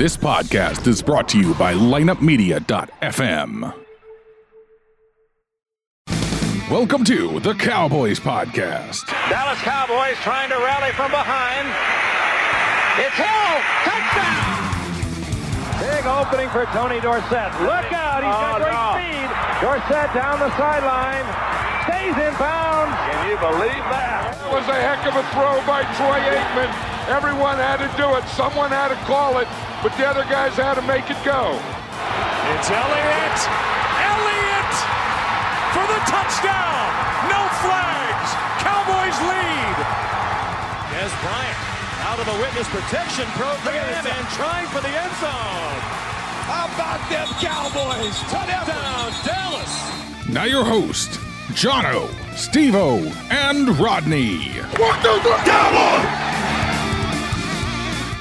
[0.00, 3.74] This podcast is brought to you by lineupmedia.fm.
[6.70, 9.04] Welcome to the Cowboys Podcast.
[9.28, 11.68] Dallas Cowboys trying to rally from behind.
[12.96, 13.52] It's Hill.
[13.84, 14.56] Touchdown.
[15.84, 17.52] Big opening for Tony Dorsett.
[17.60, 18.24] Look out.
[18.24, 18.96] He's got Oh, great no.
[18.96, 19.28] speed.
[19.60, 21.28] Dorsett down the sideline.
[21.84, 22.96] Stays in bounds.
[23.04, 24.32] Can you believe that?
[24.32, 26.95] That was a heck of a throw by Troy Aikman.
[27.06, 28.26] Everyone had to do it.
[28.34, 29.46] Someone had to call it,
[29.78, 31.54] but the other guys had to make it go.
[32.50, 33.38] It's Elliott.
[34.02, 34.74] Elliott
[35.70, 36.82] for the touchdown.
[37.30, 38.28] No flags.
[38.58, 39.76] Cowboys lead.
[40.90, 41.58] Dez Bryant
[42.10, 45.78] out of the witness protection program and trying for the end zone.
[46.50, 48.18] How about them Cowboys?
[48.34, 50.28] Touchdown, Dallas.
[50.28, 51.20] Now, your host,
[51.54, 52.98] Johno, Stevo,
[53.30, 54.58] and Rodney.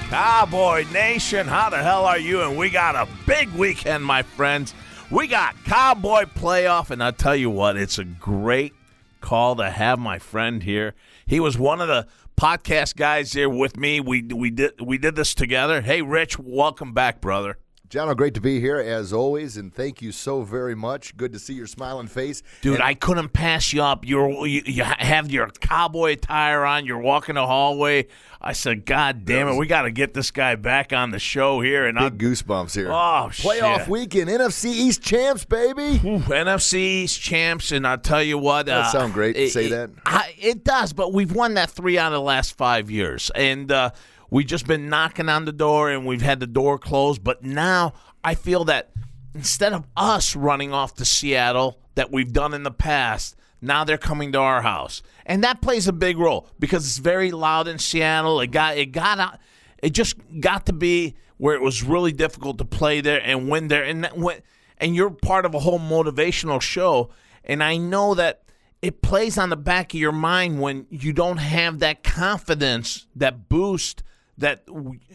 [0.09, 2.41] Cowboy Nation, how the hell are you?
[2.43, 4.73] And we got a big weekend, my friends.
[5.09, 8.73] We got Cowboy Playoff, and I'll tell you what, it's a great
[9.20, 10.93] call to have my friend here.
[11.25, 13.99] He was one of the podcast guys here with me.
[13.99, 15.81] We we did we did this together.
[15.81, 17.57] Hey, Rich, welcome back, brother.
[17.89, 21.15] Johno, great to be here as always, and thank you so very much.
[21.15, 24.05] Good to see your smiling face, Dude, And I couldn't pass you up.
[24.07, 26.85] You're, you you have your cowboy attire on.
[26.85, 28.07] You're walking the hallway.
[28.41, 31.61] I said, God damn it, we got to get this guy back on the show
[31.61, 31.85] here.
[31.87, 32.91] And I, big goosebumps here.
[32.91, 33.87] oh Playoff shit.
[33.87, 35.99] weekend, NFC East champs, baby.
[36.07, 38.65] Ooh, NFC East champs, and I'll tell you what.
[38.67, 39.89] That uh, sound great to it- say it- that.
[40.05, 43.71] I, it does, but we've won that three out of the last five years, and
[43.71, 43.91] uh,
[44.29, 47.23] we've just been knocking on the door, and we've had the door closed.
[47.23, 48.91] But now I feel that
[49.34, 53.35] instead of us running off to Seattle, that we've done in the past.
[53.62, 57.31] Now they're coming to our house, and that plays a big role because it's very
[57.31, 58.40] loud in Seattle.
[58.41, 59.40] It got it got out.
[59.81, 63.70] It just got to be where it was really difficult to play there and win
[63.70, 64.41] there, and when
[64.78, 67.09] and you're part of a whole motivational show,
[67.44, 68.44] and I know that
[68.81, 73.50] it plays on the back of your mind when you don't have that confidence, that
[73.50, 74.03] boost,
[74.38, 74.63] that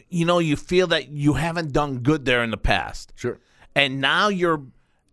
[0.09, 3.13] you know you feel that you haven't done good there in the past.
[3.17, 3.39] Sure.
[3.75, 4.63] And now you're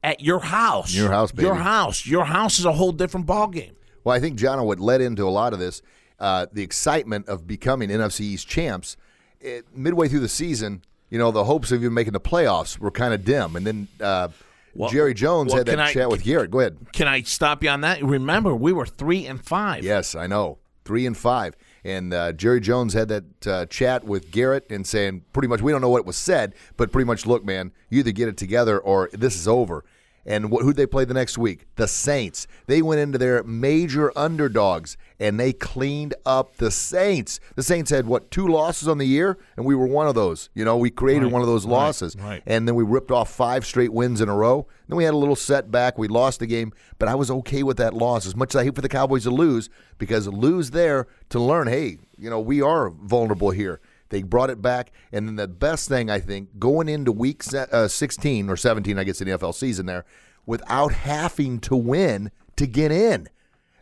[0.04, 0.94] at your house.
[0.94, 2.06] Your house, Your house.
[2.06, 3.74] Your house is a whole different ballgame.
[4.04, 5.82] Well, I think John, what led into a lot of this,
[6.20, 8.96] uh, the excitement of becoming NFC East champs.
[9.42, 12.90] It, midway through the season, you know, the hopes of even making the playoffs were
[12.92, 14.30] kind of dim, and then uh,
[14.74, 16.50] Well- Jerry Jones well, had that I- chat with Garrett.
[16.52, 16.78] Go ahead.
[16.94, 18.02] Can I stop you on that?
[18.04, 19.84] Remember, we were three and five.
[19.84, 20.58] Yes, I know.
[20.86, 21.54] Three and five.
[21.88, 25.72] And uh, Jerry Jones had that uh, chat with Garrett and saying pretty much, we
[25.72, 28.78] don't know what was said, but pretty much, look, man, you either get it together
[28.78, 29.86] or this is over.
[30.28, 31.66] And wh- who'd they play the next week?
[31.78, 32.48] The Saints.
[32.68, 37.40] They went into their major underdogs and they cleaned up the Saints.
[37.56, 39.38] The Saints had, what, two losses on the year?
[39.56, 40.50] And we were one of those.
[40.54, 42.16] You know, we created Right, one of those right, losses.
[42.20, 42.44] right.
[42.46, 44.68] And then we ripped off five straight wins in a row.
[44.90, 45.98] Then we had a little setback.
[45.98, 48.26] We lost the game, but I was okay with that loss.
[48.28, 51.68] As much as I hate for the Cowboys to lose, because lose there to learn,
[51.68, 53.80] hey, you know, we are vulnerable here.
[54.10, 57.68] They brought it back, and then the best thing I think going into week se-
[57.72, 60.06] uh, 16 or 17, I guess, in the NFL season there,
[60.46, 63.28] without having to win to get in.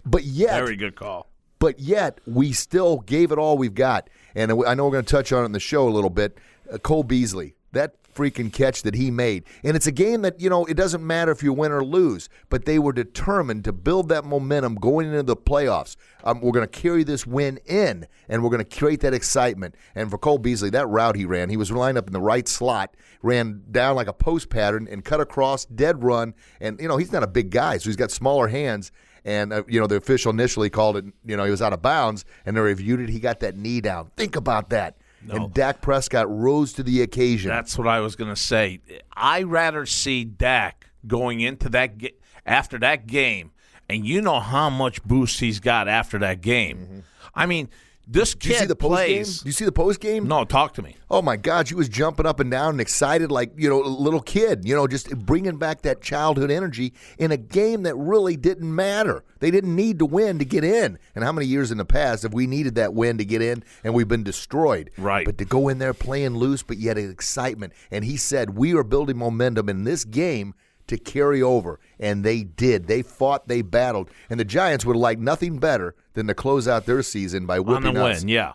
[0.06, 1.28] But yet, Very good call.
[1.59, 4.09] but yet we still gave it all we've got.
[4.35, 6.38] And I know we're going to touch on it in the show a little bit.
[6.72, 9.44] Uh, Cole Beasley, that freaking catch that he made.
[9.64, 12.30] And it's a game that, you know, it doesn't matter if you win or lose,
[12.50, 15.96] but they were determined to build that momentum going into the playoffs.
[16.24, 19.76] Um, we're going to carry this win in, and we're going to create that excitement.
[19.94, 22.48] And for Cole Beasley, that route he ran, he was lined up in the right
[22.48, 26.34] slot, ran down like a post pattern, and cut across, dead run.
[26.62, 28.92] And, you know, he's not a big guy, so he's got smaller hands.
[29.26, 31.82] And uh, you know the official initially called it, you know, he was out of
[31.82, 33.09] bounds, and they reviewed it.
[33.09, 34.12] He got that knee down.
[34.16, 34.97] Think about that.
[35.30, 37.50] And Dak Prescott rose to the occasion.
[37.50, 38.80] That's what I was going to say.
[39.13, 42.16] I rather see Dak going into that ga-
[42.46, 43.52] after that game,
[43.90, 46.78] and you know how much boost he's got after that game.
[46.78, 47.00] Mm-hmm.
[47.34, 47.69] I mean,
[48.08, 49.16] this kid Did you see the post game?
[49.16, 49.38] plays.
[49.40, 50.28] Did you see the post game?
[50.28, 50.96] No, talk to me.
[51.10, 53.88] Oh my God, she was jumping up and down and excited like you know a
[53.88, 54.66] little kid.
[54.66, 59.24] You know, just bringing back that childhood energy in a game that really didn't matter.
[59.40, 60.97] They didn't need to win to get in.
[61.14, 63.64] And how many years in the past have we needed that win to get in
[63.84, 64.91] and we've been destroyed?
[64.97, 65.26] Right.
[65.26, 67.74] But to go in there playing loose, but yet excitement.
[67.91, 70.53] And he said we are building momentum in this game
[70.87, 72.87] to carry over, and they did.
[72.87, 76.85] They fought, they battled, and the Giants would like nothing better than to close out
[76.85, 78.20] their season by on whipping the us.
[78.22, 78.29] win.
[78.29, 78.53] Yeah.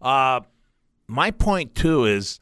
[0.00, 0.40] Uh,
[1.06, 2.40] my point too is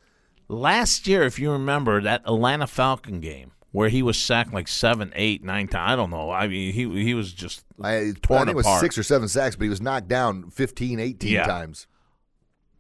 [0.48, 5.12] last year, if you remember that Atlanta Falcon game where he was sacked like seven,
[5.14, 5.92] eight, nine times.
[5.92, 6.30] I don't know.
[6.30, 8.80] I mean, he he was just I, I torn think it was apart.
[8.80, 11.44] six or seven sacks, but he was knocked down 15, 18 Yeah.
[11.46, 11.86] times.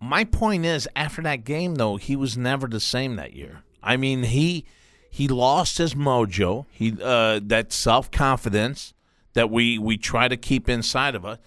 [0.00, 3.62] my point is, after that game, though, he was never the same that year.
[3.82, 4.64] I mean, he
[5.10, 8.94] he lost his mojo, he uh, that self confidence
[9.34, 11.38] that we we try to keep inside of us,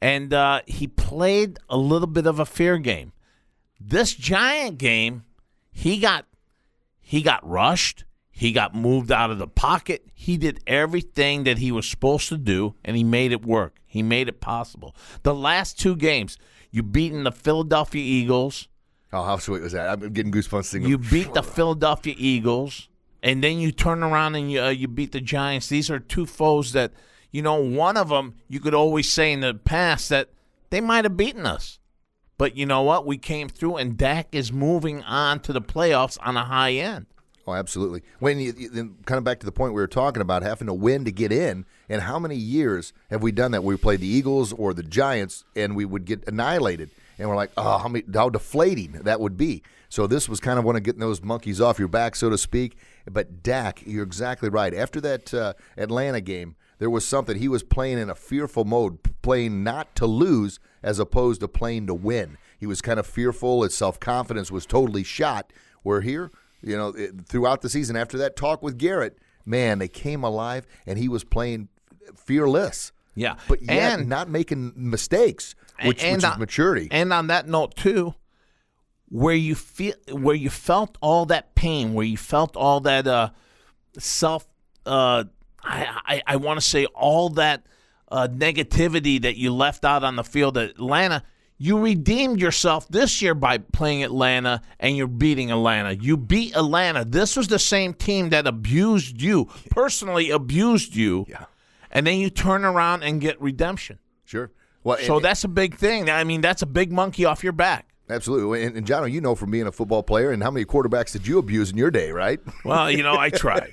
[0.00, 3.12] and uh, he played a little bit of a fear game.
[3.80, 5.24] This giant game,
[5.70, 6.26] he got
[7.00, 8.04] he got rushed.
[8.30, 10.06] He got moved out of the pocket.
[10.14, 13.76] He did everything that he was supposed to do, and he made it work.
[13.86, 14.96] He made it possible.
[15.22, 16.38] The last two games,
[16.70, 18.68] you beaten the Philadelphia Eagles.
[19.12, 19.88] Oh, how sweet was that?
[19.90, 20.90] I'm getting goosebumps thinking.
[20.90, 22.88] You beat the Philadelphia Eagles,
[23.22, 25.68] and then you turn around and you, uh, you beat the Giants.
[25.68, 26.92] These are two foes that,
[27.30, 30.30] you know, one of them you could always say in the past that
[30.70, 31.78] they might have beaten us.
[32.38, 33.06] But you know what?
[33.06, 37.06] We came through, and Dak is moving on to the playoffs on a high end.
[37.46, 38.02] Oh, absolutely.
[38.20, 40.74] When you, you kind of back to the point we were talking about having to
[40.74, 43.62] win to get in, and how many years have we done that?
[43.62, 47.50] We played the Eagles or the Giants, and we would get annihilated, and we're like,
[47.56, 49.62] oh, how many, how deflating that would be.
[49.92, 52.38] So this was kind of one of getting those monkeys off your back, so to
[52.38, 52.78] speak.
[53.10, 54.72] But Dak, you're exactly right.
[54.72, 59.00] After that uh, Atlanta game, there was something he was playing in a fearful mode,
[59.20, 62.38] playing not to lose as opposed to playing to win.
[62.58, 63.64] He was kind of fearful.
[63.64, 65.52] His self confidence was totally shot.
[65.82, 66.30] Where here
[66.62, 70.66] you know, it, throughout the season after that talk with Garrett, man, they came alive
[70.86, 71.68] and he was playing
[72.16, 72.92] fearless.
[73.14, 75.54] Yeah, but yet and, not making mistakes,
[75.84, 76.88] which, and, which on, is maturity.
[76.90, 78.14] And on that note too,
[79.12, 83.30] where you feel where you felt all that pain, where you felt all that uh,
[83.98, 84.46] self,
[84.86, 85.24] uh,
[85.62, 87.66] I I, I want to say all that
[88.08, 91.22] uh, negativity that you left out on the field at Atlanta
[91.62, 95.94] you redeemed yourself this year by playing Atlanta and you're beating Atlanta.
[95.94, 97.04] You beat Atlanta.
[97.04, 101.24] This was the same team that abused you, personally abused you.
[101.28, 101.44] Yeah.
[101.92, 104.00] And then you turn around and get redemption.
[104.24, 104.50] Sure.
[104.82, 106.10] Well, so and, that's a big thing.
[106.10, 107.91] I mean, that's a big monkey off your back.
[108.10, 108.64] Absolutely.
[108.64, 111.26] And, and John, you know from being a football player, and how many quarterbacks did
[111.26, 112.40] you abuse in your day, right?
[112.64, 113.72] Well, you know, I tried.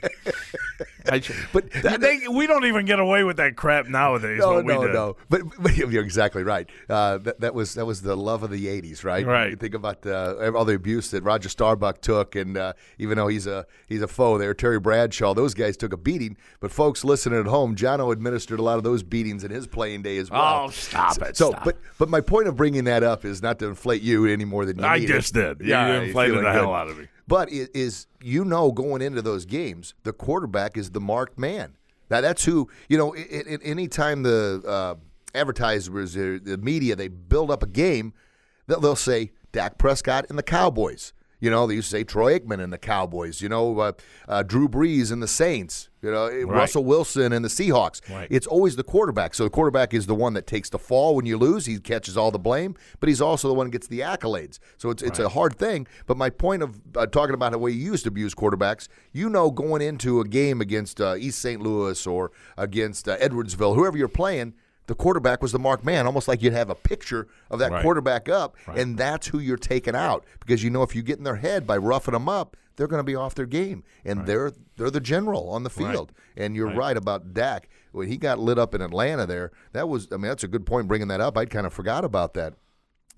[1.09, 1.47] I tried.
[1.51, 4.39] But they, we don't even get away with that crap nowadays.
[4.39, 5.17] No, no, no.
[5.29, 6.69] But, but, you're exactly right.
[6.87, 9.25] Uh, that, that, was that was the love of the '80s, right?
[9.25, 9.49] Right.
[9.49, 13.27] You think about uh, all the abuse that Roger Staubach took, and uh, even though
[13.27, 16.37] he's a he's a foe there, Terry Bradshaw, those guys took a beating.
[16.59, 20.03] But folks listening at home, Johno administered a lot of those beatings in his playing
[20.03, 20.65] day as well.
[20.65, 21.35] Oh, stop it!
[21.35, 21.63] So, stop.
[21.63, 24.65] but but my point of bringing that up is not to inflate you any more
[24.65, 25.61] than you I just did.
[25.61, 27.07] Yeah, you inflated the hell out of me.
[27.27, 31.77] But it is you know going into those games, the quarterback is the marked man.
[32.09, 33.13] Now that's who you know.
[33.13, 34.95] It, it, anytime the uh,
[35.37, 38.13] advertisers, or the media, they build up a game,
[38.67, 41.13] they'll, they'll say Dak Prescott and the Cowboys.
[41.39, 43.41] You know, they used to say Troy Aikman and the Cowboys.
[43.41, 43.91] You know, uh,
[44.27, 45.89] uh, Drew Brees and the Saints.
[46.01, 46.45] You know, right.
[46.47, 48.07] Russell Wilson and the Seahawks.
[48.09, 48.27] Right.
[48.29, 49.33] It's always the quarterback.
[49.33, 51.65] So the quarterback is the one that takes the fall when you lose.
[51.65, 54.59] He catches all the blame, but he's also the one that gets the accolades.
[54.77, 55.25] So it's it's right.
[55.25, 55.87] a hard thing.
[56.07, 59.29] But my point of uh, talking about the way you used to abuse quarterbacks, you
[59.29, 61.61] know, going into a game against uh, East St.
[61.61, 64.53] Louis or against uh, Edwardsville, whoever you're playing–
[64.89, 67.83] the quarterback was the marked man, almost like you'd have a picture of that right.
[67.83, 68.79] quarterback up, right.
[68.79, 71.67] and that's who you're taking out because you know if you get in their head
[71.67, 74.25] by roughing them up, they're going to be off their game, and right.
[74.25, 76.11] they're they're the general on the field.
[76.35, 76.97] And you're right.
[76.97, 79.27] about Dak when he got lit up in Atlanta.
[79.27, 81.37] There, that was I mean that's a good point bringing that up.
[81.37, 82.55] I'd kind of forgot about that.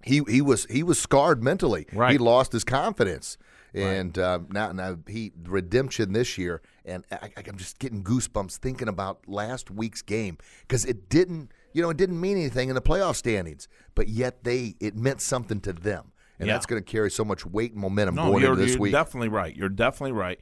[0.04, 1.88] He he was he was scarred mentally.
[1.94, 2.12] Right.
[2.12, 3.38] He lost his confidence.
[3.74, 8.90] And uh, now, now he redemption this year, and I, I'm just getting goosebumps thinking
[8.90, 12.82] about last week's game because it didn't you know, it didn't mean anything in the
[12.82, 16.54] playoff standings, but yet they it meant something to them, and yeah.
[16.54, 18.92] that's going to carry so much weight and momentum no, going into this you're week.
[18.92, 19.56] Definitely right.
[19.56, 20.40] You're definitely right.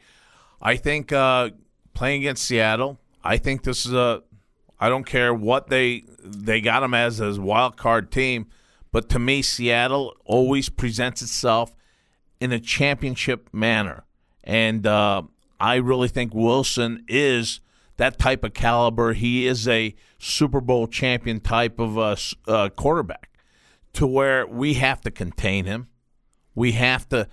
[0.61, 1.49] I think uh,
[1.93, 4.23] playing against Seattle, I think this is a.
[4.79, 8.47] I don't care what they they got them as as wild card team,
[8.91, 11.75] but to me, Seattle always presents itself
[12.39, 14.05] in a championship manner,
[14.43, 15.23] and uh,
[15.59, 17.59] I really think Wilson is
[17.99, 19.13] that type of caliber.
[19.13, 22.17] He is a Super Bowl champion type of a,
[22.49, 23.29] uh, quarterback,
[23.93, 25.87] to where we have to contain him.
[26.55, 27.27] We have to,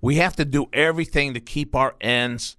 [0.00, 2.56] we have to do everything to keep our ends.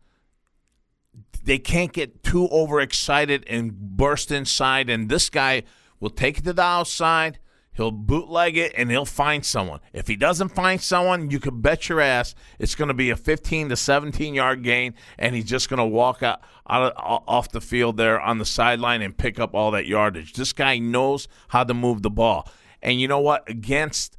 [1.44, 4.90] They can't get too overexcited and burst inside.
[4.90, 5.64] And this guy
[6.00, 7.40] will take it to the outside
[7.78, 9.82] He'll bootleg it and he'll find someone.
[9.94, 13.16] If he doesn't find someone, you can bet your ass it's going to be a
[13.16, 17.52] 15 to 17 yard gain, and he's just going to walk out, out of, off
[17.52, 20.34] the field there on the sideline and pick up all that yardage.
[20.34, 22.50] This guy knows how to move the ball.
[22.82, 23.48] And you know what?
[23.48, 24.18] Against,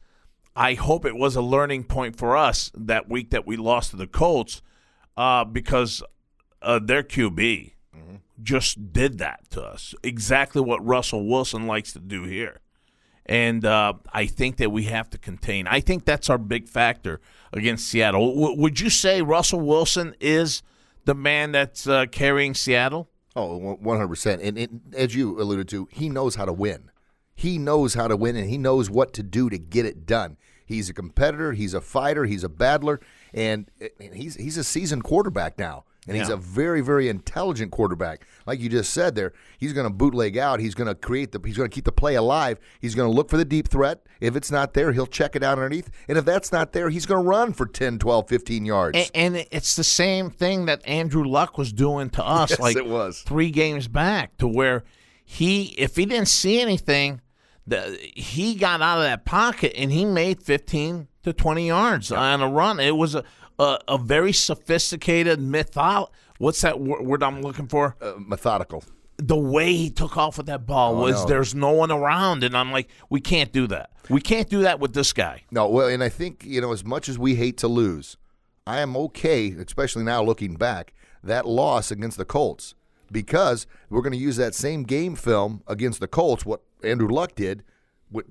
[0.55, 3.97] I hope it was a learning point for us that week that we lost to
[3.97, 4.63] the Colts
[5.17, 6.01] uh, because
[6.63, 8.17] uh, their QB mm-hmm.
[8.41, 9.97] just did that to us.
[10.05, 12.61] Exactly what Russell Wilson likes to do here
[13.29, 15.67] and uh, I think that we have to contain.
[15.67, 17.21] I think that's our big factor
[17.53, 18.35] against Seattle.
[18.35, 20.63] W- would you say Russell Wilson is
[21.05, 23.09] the man that's uh, carrying Seattle?
[23.37, 24.41] Oh, 100%.
[24.43, 26.91] And, and as you alluded to, he knows how to win.
[27.35, 30.37] He knows how to win and he knows what to do to get it done.
[30.67, 33.01] He's a competitor, he's a fighter, he's a battler,
[33.33, 33.71] and,
[34.01, 35.85] and he's he's a seasoned quarterback now.
[36.09, 36.35] And he's Yeah.
[36.35, 38.27] a very, very intelligent quarterback.
[38.47, 40.59] Like you just said there, he's going to bootleg out.
[40.59, 41.41] He's going to create the.
[41.45, 42.59] He's going to keep the play alive.
[42.81, 44.01] He's going to look for the deep threat.
[44.21, 45.91] If it's not there, he'll check it out underneath.
[46.09, 48.97] And if that's not there, he's going to run for 10, 12, 15 yards.
[48.99, 52.77] A- And it's the same thing that Andrew Luck was doing to us, Yes, like
[52.77, 53.21] it was.
[53.21, 54.85] three games back, to where
[55.25, 57.21] he, if he didn't see anything,
[57.67, 62.41] the, he got out of that pocket and he made fifteen to twenty yards on
[62.41, 62.81] a run.
[62.81, 63.25] It was a
[63.59, 66.07] a, a very sophisticated method.
[66.39, 67.97] What's that word I'm looking for?
[68.01, 68.85] Uh, methodical.
[69.17, 71.27] the way he took off with that ball was Oh, no.
[71.29, 73.91] there's no one around, and I'm like, we can't do that.
[74.09, 75.43] We can't do that with this guy.
[75.51, 78.17] No, well, and I think you know, as much as we hate to lose,
[78.67, 82.75] I am okay, especially now looking back, that loss against the Colts
[83.11, 86.47] because we're going to use that same game film against the Colts.
[86.47, 87.65] What Andrew Luck did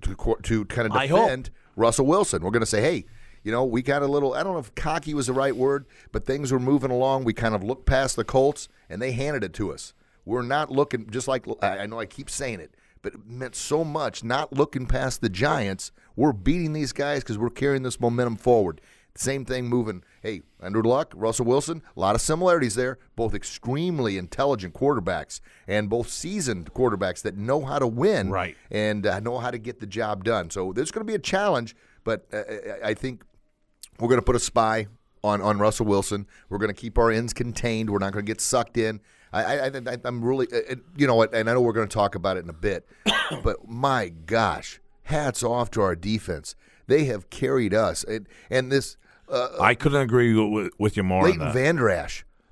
[0.01, 2.43] to, to kind of defend Russell Wilson.
[2.43, 3.05] We're going to say, hey.
[3.47, 5.85] You know, we got a little, I don't know if cocky was the right word,
[6.11, 7.23] but things were moving along.
[7.23, 9.93] We kind of looked past the Colts and they handed it to us.
[10.25, 13.85] We're not looking, just like I know I keep saying it, but it meant so
[13.85, 15.93] much not looking past the Giants.
[16.17, 18.81] We're beating these guys because we're carrying this momentum forward.
[19.15, 20.03] Same thing moving.
[20.21, 22.99] Hey, Andrew Luck, Russell Wilson, a lot of similarities there.
[23.15, 25.39] Both extremely intelligent quarterbacks
[25.69, 28.57] and both seasoned quarterbacks that know how to win Right.
[28.69, 30.49] and uh, know how to get the job done.
[30.49, 32.41] So there's going to be a challenge, but uh,
[32.83, 33.23] I think
[33.99, 34.87] we're going to put a spy
[35.23, 36.27] on, on Russell Wilson.
[36.49, 37.89] We're going to keep our ends contained.
[37.89, 39.01] We're not going to get sucked in.
[39.33, 41.87] I, I, I, I'm really, uh, uh, you know what, and I know we're going
[41.87, 42.87] to talk about it in a bit,
[43.43, 46.55] but my gosh, hats off to our defense.
[46.87, 48.03] They have carried us.
[48.05, 48.97] And, and this
[49.29, 51.51] uh, I couldn't agree with, with you more on Leighton.
[51.51, 51.89] Vander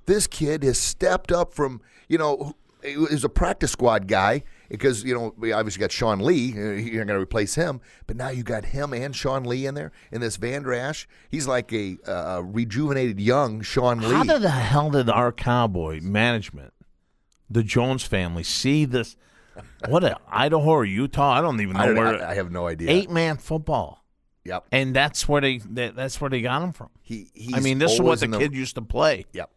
[0.06, 5.04] this kid has stepped up from, you know, he was a practice squad guy because,
[5.04, 6.52] you know, we obviously got Sean Lee.
[6.52, 7.80] uh, You're going to replace him.
[8.06, 9.92] But now you got him and Sean Lee in there.
[10.12, 14.12] And this Van Esch, he's like a uh, rejuvenated young Sean Lee.
[14.12, 16.72] How did the hell did our cowboy management,
[17.50, 19.16] the Jones family, see this?
[19.88, 21.32] What a Idaho or Utah?
[21.32, 22.22] I don't even know I, where.
[22.24, 22.90] I, I have no idea.
[22.90, 24.04] eight man football,
[24.44, 24.66] Yep.
[24.70, 26.90] and that's where they that, that's where they got him from.
[27.00, 29.24] He, he's I mean, this is what the the kid used to play.
[29.32, 29.48] Yep.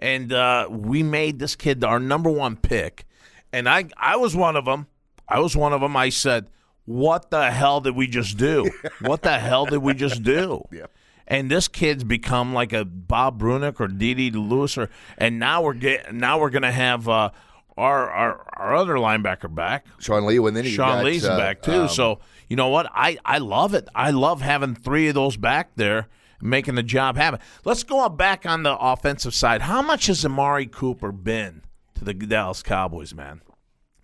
[0.00, 3.04] and uh, we made this kid our number one pick.
[3.52, 4.86] And I, I was one of them.
[5.28, 5.96] I was one of them.
[5.96, 6.48] I said,
[6.84, 8.70] "What the hell did we just do?
[9.00, 10.86] what the hell did we just do?" Yeah.
[11.28, 14.30] And this kid's become like a Bob Breunig or D.D.
[14.30, 14.88] Lewis, or
[15.18, 17.30] and now we're get now we're gonna have uh,
[17.76, 19.86] our, our our other linebacker back.
[19.98, 20.36] Sean Lee.
[20.36, 21.72] And then he Sean got, Lee's uh, back too.
[21.72, 22.88] um, so you know what?
[22.94, 23.88] I I love it.
[23.92, 26.06] I love having three of those back there
[26.40, 27.40] making the job happen.
[27.64, 29.62] Let's go back on the offensive side.
[29.62, 31.62] How much has Amari Cooper been
[31.96, 33.42] to the Dallas Cowboys, man?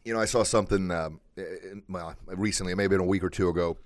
[0.05, 3.77] you know, I saw something um, in- well recently, maybe a week or two ago,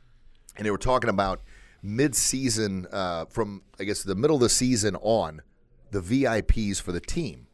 [0.56, 1.40] and they were talking about
[1.82, 5.42] mid-season uh, from I guess the middle of the season on
[5.90, 7.46] the VIPs for the team,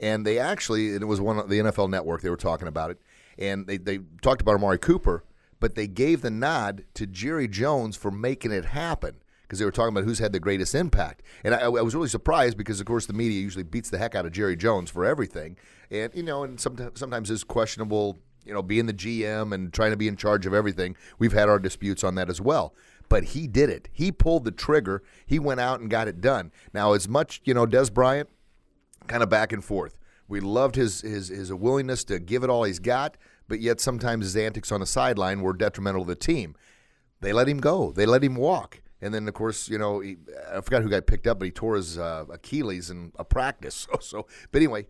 [0.00, 2.90] and they actually and it was one of the NFL Network they were talking about
[2.90, 2.98] it,
[3.38, 5.24] and they they talked about Amari Cooper,
[5.60, 9.21] but they gave the nod to Jerry Jones for making it happen.
[9.52, 12.08] Because they were talking about who's had the greatest impact, and I, I was really
[12.08, 15.04] surprised because, of course, the media usually beats the heck out of Jerry Jones for
[15.04, 15.58] everything,
[15.90, 19.90] and you know, and sometimes sometimes is questionable you know, being the GM and trying
[19.90, 20.96] to be in charge of everything.
[21.18, 22.74] We've had our disputes on that as well.
[23.10, 23.90] But he did it.
[23.92, 25.02] He pulled the trigger.
[25.26, 26.50] He went out and got it done.
[26.72, 28.30] Now, as much, you know, Dez Bryant,
[29.06, 29.98] kind of back and forth.
[30.28, 33.18] We loved his, his his willingness to give it all he's got,
[33.48, 36.54] but yet sometimes his antics on the sideline were detrimental to the team.
[37.20, 37.92] They let him go.
[37.92, 38.81] They let him walk.
[39.02, 40.16] And then, of course, you know, he,
[40.50, 43.86] I forgot who got picked up, but he tore his uh, Achilles in a practice.
[43.92, 44.86] So, so, but anyway,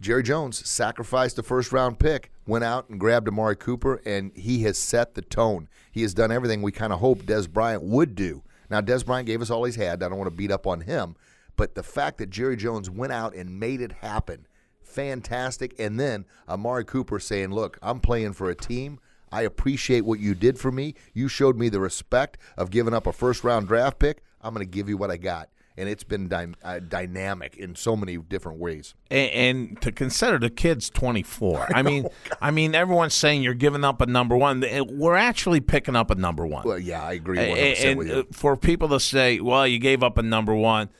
[0.00, 4.62] Jerry Jones sacrificed the first round pick, went out and grabbed Amari Cooper, and he
[4.64, 5.68] has set the tone.
[5.90, 8.42] He has done everything we kind of hoped Dez Bryant would do.
[8.68, 10.02] Now, Dez Bryant gave us all he's had.
[10.02, 11.16] I don't want to beat up on him,
[11.56, 14.46] but the fact that Jerry Jones went out and made it happen,
[14.82, 15.74] fantastic.
[15.78, 18.98] And then Amari Cooper saying, "Look, I'm playing for a team."
[19.34, 20.94] I appreciate what you did for me.
[21.12, 24.22] You showed me the respect of giving up a first round draft pick.
[24.40, 25.48] I'm going to give you what I got.
[25.76, 28.94] And it's been dy- uh, dynamic in so many different ways.
[29.10, 31.74] And, and to consider the kid's 24.
[31.74, 32.06] I mean,
[32.40, 34.64] I mean, everyone's saying you're giving up a number one.
[34.88, 36.62] We're actually picking up a number one.
[36.64, 38.26] Well, yeah, I agree 100% and with you.
[38.30, 40.90] for people to say, "Well, you gave up a number one,"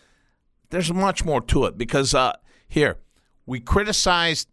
[0.70, 2.32] there's much more to it because uh,
[2.66, 2.98] here
[3.46, 4.48] we criticized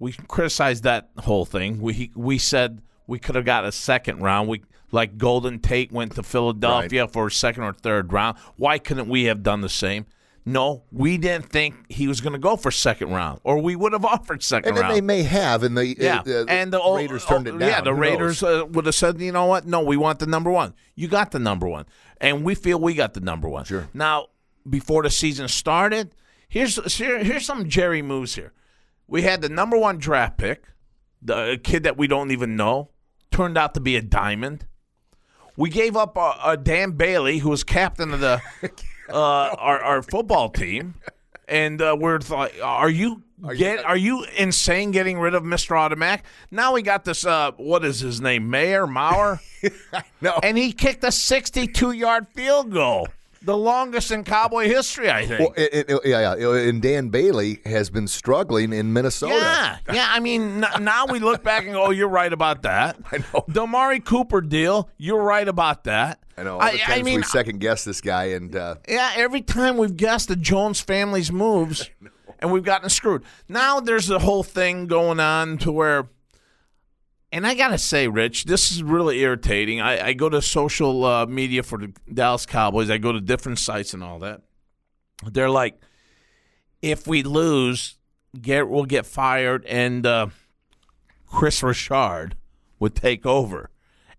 [0.00, 1.80] we criticized that whole thing.
[1.80, 4.48] We we said we could have got a second round.
[4.48, 8.38] We like Golden Tate went to Philadelphia for a second or third round.
[8.56, 10.06] Why couldn't we have done the same?
[10.46, 13.94] No, we didn't think he was going to go for second round, or we would
[13.94, 14.94] have offered second And then round.
[14.96, 17.60] they may have, and the Yeah, uh, and the Raiders turned it down.
[17.68, 19.66] Yeah, the Who Raiders uh, would have said, you know what?
[19.66, 20.74] No, we want the number one.
[20.94, 21.86] You got the number one,
[22.20, 23.64] and we feel we got the number one.
[23.64, 23.88] Sure.
[23.94, 24.26] Now,
[24.68, 26.14] before the season started,
[26.46, 28.52] here's here, here's some Jerry moves here.
[29.06, 30.64] We had the number one draft pick,
[31.22, 32.90] the kid that we don't even know,
[33.34, 34.64] turned out to be a diamond.
[35.56, 38.40] We gave up a, uh, Dan Bailey, who was captain of the
[39.08, 40.94] uh, our, our football team,
[41.48, 43.22] and uh, we're like, are you
[43.56, 45.76] get are you insane getting rid of Mr.
[45.78, 46.24] Automatic?
[46.50, 47.24] Now we got this.
[47.26, 48.50] Uh, what is his name?
[48.50, 49.40] Mayor Mauer,
[50.20, 50.38] No.
[50.42, 53.08] and he kicked a 62 yard field goal,
[53.44, 55.40] the longest in Cowboy history, I think.
[55.40, 59.34] Well, it, it, yeah, yeah, and Dan Bailey has been struggling in Minnesota.
[59.34, 60.06] Yeah, yeah.
[60.10, 63.18] I mean, n- now we look back and go, oh, "You're right about that." I
[63.18, 63.44] know.
[63.48, 64.88] The Amari Cooper deal.
[64.96, 66.20] You're right about that.
[66.36, 66.54] I know.
[66.54, 69.12] All the I, times I mean, we second guess this guy, and uh, yeah.
[69.16, 71.90] Every time we've guessed the Jones family's moves,
[72.40, 73.24] and we've gotten screwed.
[73.48, 76.08] Now there's a whole thing going on to where,
[77.34, 79.80] and I gotta say, Rich, this is really irritating.
[79.80, 82.90] I, I go to social uh, media for the Dallas Cowboys.
[82.90, 84.42] I go to different sites and all that.
[85.28, 85.80] They're like,
[86.80, 87.98] if we lose,
[88.40, 90.28] Garrett will get fired, and uh,
[91.26, 92.36] Kris Richard
[92.78, 93.68] would take over.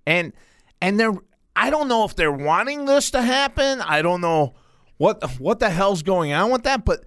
[0.06, 0.34] And
[0.82, 1.16] and they're
[1.56, 3.80] I don't know if they're wanting this to happen.
[3.80, 4.56] I don't know
[4.98, 7.06] what what the hell's going on with that, but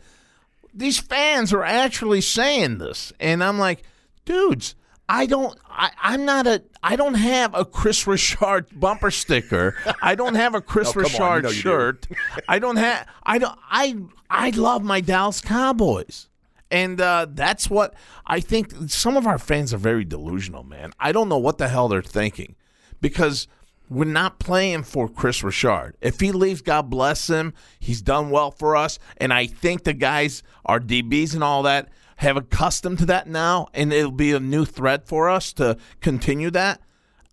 [0.72, 3.12] these fans are actually saying this.
[3.20, 3.82] And I'm like,
[4.24, 4.74] dudes,
[5.08, 9.74] I don't I, I'm not a I don't have a Kris Richard bumper sticker.
[10.02, 11.54] I don't have a Kris Oh, on, you know do.
[11.54, 12.06] shirt.
[12.48, 13.96] I don't have I don't I
[14.30, 16.28] I love my Dallas Cowboys.
[16.70, 17.94] And uh, that's what
[18.26, 18.74] I think.
[18.88, 20.92] Some of our fans are very delusional, man.
[21.00, 22.56] I don't know what the hell they're thinking
[23.00, 23.48] because
[23.88, 25.96] we're not playing for Kris Richard.
[26.02, 27.54] If he leaves, God bless him.
[27.80, 28.98] He's done well for us.
[29.16, 31.88] And I think the guys, our DBs and all that,
[32.18, 33.68] have accustomed to that now.
[33.74, 36.80] And it'll be a new threat for us to continue that.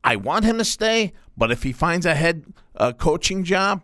[0.03, 2.45] I want him to stay, but if he finds a head
[2.75, 3.83] uh, coaching job,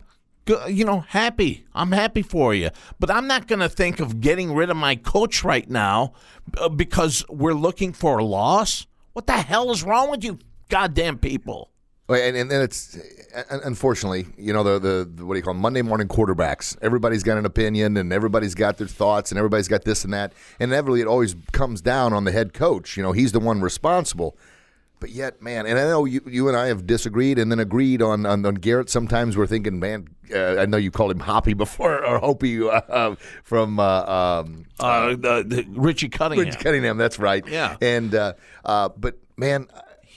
[0.68, 1.66] you know, happy.
[1.74, 2.70] I'm happy for you.
[2.98, 6.12] But I'm not going to think of getting rid of my coach right now
[6.58, 8.86] uh, because we're looking for a loss.
[9.12, 10.38] What the hell is wrong with you,
[10.68, 11.71] goddamn people?
[12.08, 12.98] Well, And, and then it's
[13.48, 15.62] unfortunately, you know, the, the the what do you call them?
[15.62, 16.76] Monday morning quarterbacks.
[16.82, 20.32] Everybody's got an opinion, and everybody's got their thoughts, and everybody's got this and that.
[20.58, 22.96] And inevitably, it always comes down on the head coach.
[22.96, 24.36] You know, he's the one responsible.
[24.98, 28.00] But yet, man, and I know you, you and I have disagreed and then agreed
[28.02, 28.88] on, on, on Garrett.
[28.88, 33.16] Sometimes we're thinking, man, uh, I know you called him Hoppy before, or Hoppy uh,
[33.42, 36.46] from uh, um, Uh, the, the Richie Cunningham.
[36.46, 36.98] Rich Cunningham.
[36.98, 37.44] That's right.
[37.48, 37.76] Yeah.
[37.80, 38.34] And uh,
[38.64, 39.66] uh, but man,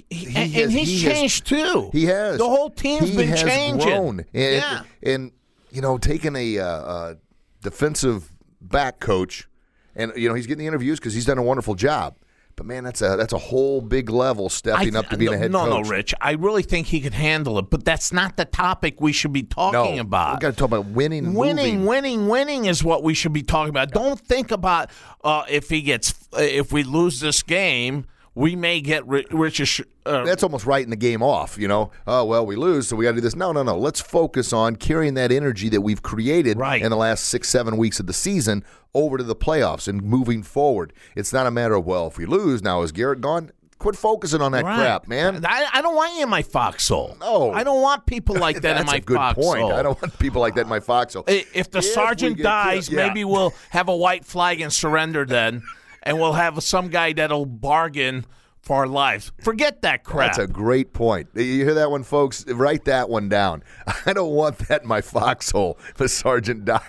[0.10, 1.90] he and, has- and he's he has- changed too.
[1.92, 2.38] He has.
[2.38, 3.88] The whole team's he been has changing.
[3.88, 4.20] Grown.
[4.20, 4.82] And, yeah.
[5.04, 5.32] and
[5.72, 7.14] you know, taking a uh,
[7.62, 9.48] defensive back coach,
[9.96, 12.16] and you know, he's getting the interviews because he's done a wonderful job.
[12.58, 15.36] But man, that's a that's a whole big level stepping I- up to being no,
[15.36, 15.70] a head no, coach.
[15.70, 16.14] No, no, Rich.
[16.22, 19.44] I really think he could handle it, but that's not the topic we should be
[19.44, 20.36] talking No, about.
[20.36, 21.86] we got to talk about winning, winning, moving.
[21.86, 23.92] winning, winning is what we should be talking about.
[23.92, 24.90] Don't think about
[25.26, 29.88] uh, if he gets uh, if we lose this game, we may get ri- Richard.
[30.06, 31.92] Uh, That's almost writing the game off, you know.
[32.06, 33.36] Oh well, we lose, so we got to do this.
[33.36, 33.78] No, no, no.
[33.78, 36.82] Let's focus on carrying that energy that we've created Right.
[36.82, 40.44] in the last six, seven weeks of the season over to the playoffs and moving
[40.44, 40.94] forward.
[41.16, 43.52] It's not a matter of well, if we lose now, is Garrett gone?
[43.78, 44.78] Quit focusing on that right.
[44.78, 45.46] crap, man.
[45.46, 47.18] I, I don't want you in my foxhole.
[47.20, 47.52] No.
[47.52, 49.44] I don't want people like that in That's my a good foxhole.
[49.54, 49.74] point.
[49.74, 51.26] I don't want people like that in my foxhole.
[51.28, 53.06] If the If sergeant dies, yeah.
[53.08, 55.62] maybe we'll have a white flag and surrender then,
[56.06, 58.26] and we'll have some guy that'll bargain
[58.62, 59.32] for our lives.
[59.42, 60.36] Forget that crap.
[60.36, 61.28] That's a great point.
[61.36, 62.46] You hear that one, folks?
[62.48, 63.64] Write that one down.
[64.08, 66.82] I don't want that in my foxhole if a sergeant dies.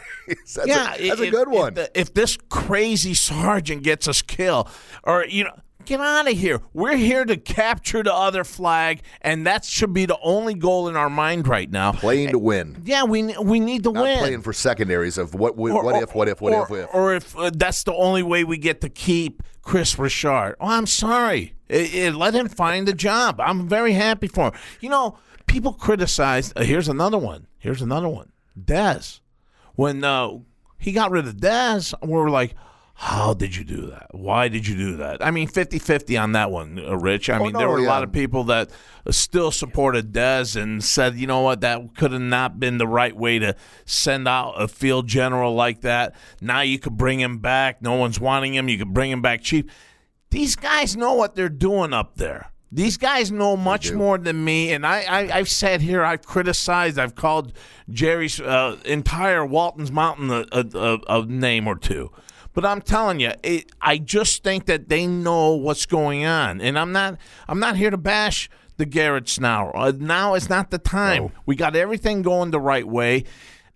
[0.54, 1.74] That's yeah, a, that's a if- good if one.
[1.74, 4.68] the- If, this crazy sergeant gets us killed,
[5.04, 6.60] or you know, get out of here.
[6.74, 10.96] We're here to capture the other flag, and that should be the only goal in
[10.96, 11.92] our mind right now.
[11.92, 12.82] Playing to win.
[12.84, 14.18] Yeah, we we need to Not win.
[14.18, 16.70] playing for secondaries of what what, Or- what or- if, what if, what or, if,
[16.70, 16.88] what if.
[16.94, 20.56] Or if uh, that's the only way we get to keep Kris Richard.
[20.60, 21.54] Oh, I'm sorry.
[21.68, 23.40] It- it- let him find a job.
[23.40, 24.52] I'm very happy for him.
[24.80, 26.52] You know, people criticize.
[26.56, 27.46] Uh, here's another one.
[27.58, 28.32] Here's another one.
[28.60, 29.20] Dez.
[29.74, 30.38] When uh,
[30.78, 32.54] he got rid of Dez, we were like,
[32.98, 34.06] how did you do that?
[34.12, 35.24] Why did you do that?
[35.24, 37.28] I mean, 50 50 on that one, uh, Rich.
[37.28, 38.70] I Oh, mean, no, there were a lot of people that
[39.10, 43.14] still supported Dez and said, you know what, that could have not been the right
[43.14, 43.54] way to
[43.84, 46.14] send out a field general like that.
[46.40, 47.82] Now you could bring him back.
[47.82, 48.68] No one's wanting him.
[48.68, 49.70] You could bring him back cheap.
[50.30, 52.50] These guys know what they're doing up there.
[52.72, 56.98] These guys know much more than me, and I, I, I've sat here, I've criticized,
[56.98, 57.52] I've called
[57.88, 62.10] Jerry's uh, entire Walton's Mountain a, a, a name or two.
[62.56, 66.78] But I'm telling you, it, I just think that they know what's going on, and
[66.78, 69.72] I'm not, I'm not here to bash the Garrett's now.
[69.72, 71.32] Uh, now is not the time.
[71.44, 73.24] We got everything going the right way.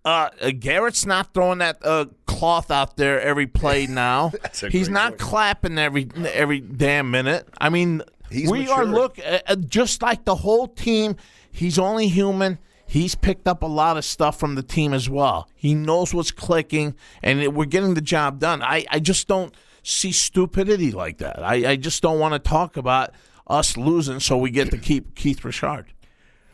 [0.02, 4.32] Uh, uh, Garrett's not throwing that uh, cloth out there every play now.
[4.70, 5.20] He's not point.
[5.20, 7.46] clapping every every damn minute.
[7.60, 11.16] I mean, He's we are look uh, uh, just like the whole team.
[11.52, 12.58] He's only human.
[12.90, 15.48] He's picked up a lot of stuff from the team as well.
[15.54, 18.64] He knows what's clicking, and it, we're getting the job done.
[18.64, 21.40] I, I just don't see stupidity like that.
[21.40, 23.12] I, I just don't want to talk about
[23.46, 25.86] us losing so we get to keep Keith Richard.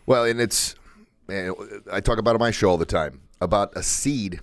[0.04, 0.74] Well, and it's
[1.26, 1.54] man,
[1.90, 4.40] I talk about on my show all the time about a seed,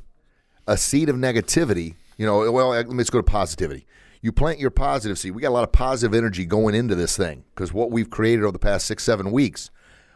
[0.66, 1.94] a seed of negativity.
[2.18, 3.86] You know, well, let me just go to positivity.
[4.20, 5.36] You plant your positive seed.
[5.36, 8.42] We got a lot of positive energy going into this thing because what we've created
[8.42, 9.70] over the past six, seven weeks.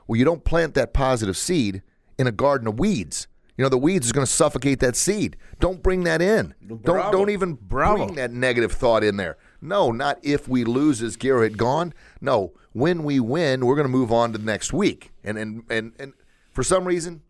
[0.07, 1.81] Well, you don't plant that positive seed
[2.17, 3.27] in a garden of weeds.
[3.57, 5.35] You know, the weeds is going to suffocate that seed.
[5.59, 6.53] Don't bring that in.
[6.65, 9.37] Don't don't even bring that negative thought in there.
[9.61, 11.93] No, not if we lose as Garrett gone.
[12.21, 15.11] No, when we win, we're going to move on to the next week.
[15.23, 16.13] And and and and
[16.51, 17.23] for some reason,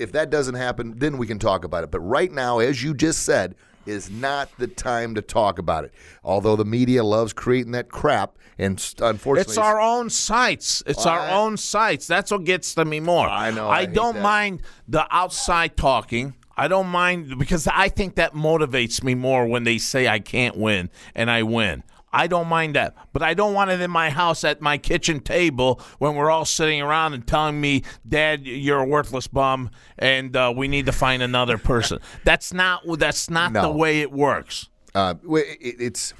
[0.00, 1.92] if that doesn't happen, then we can talk about it.
[1.92, 3.54] But right now, as you just said,
[3.88, 5.92] is not the time to talk about it.
[6.22, 10.82] Although the media loves creating that crap, and unfortunately, It's our own sites.
[10.86, 12.06] It's our own sites.
[12.06, 13.28] That's what gets to me more.
[13.28, 14.22] I know, I I, don't that.
[14.22, 16.34] mind the outside talking.
[16.56, 20.56] I don't mind because I think that motivates me more when they say I can't
[20.56, 21.84] win and I win.
[22.12, 25.20] I don't mind that, but I don't want it in my house at my kitchen
[25.20, 30.34] table when we're all sitting around and telling me, "Dad, you're a worthless bum, and
[30.34, 32.82] uh, we need to find another person." that's not.
[32.98, 34.68] That's not the way it works.
[34.94, 36.14] Uh, it, it's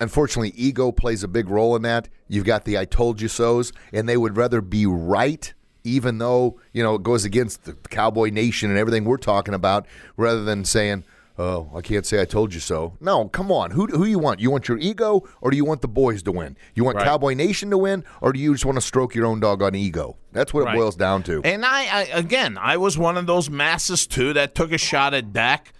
[0.00, 2.08] unfortunately ego plays a big role in that.
[2.28, 5.52] You've got the "I told you so's," and they would rather be right,
[5.84, 9.86] even though you know it goes against the Cowboy Nation and everything we're talking about,
[10.16, 11.04] rather than saying.
[11.42, 12.96] Oh, I can't say I told you so.
[13.00, 13.72] No, come on.
[13.72, 14.38] Who who you want?
[14.38, 16.56] You want your ego, or do you want the boys to win?
[16.76, 17.04] You want Right.
[17.06, 20.16] Cowboy Nation to win, or do you just want to stroke your own doggone ego?
[20.30, 21.42] That's what it boils down to.
[21.44, 25.14] And I, I again, I was one of those masses too that took a shot
[25.14, 25.72] at Dak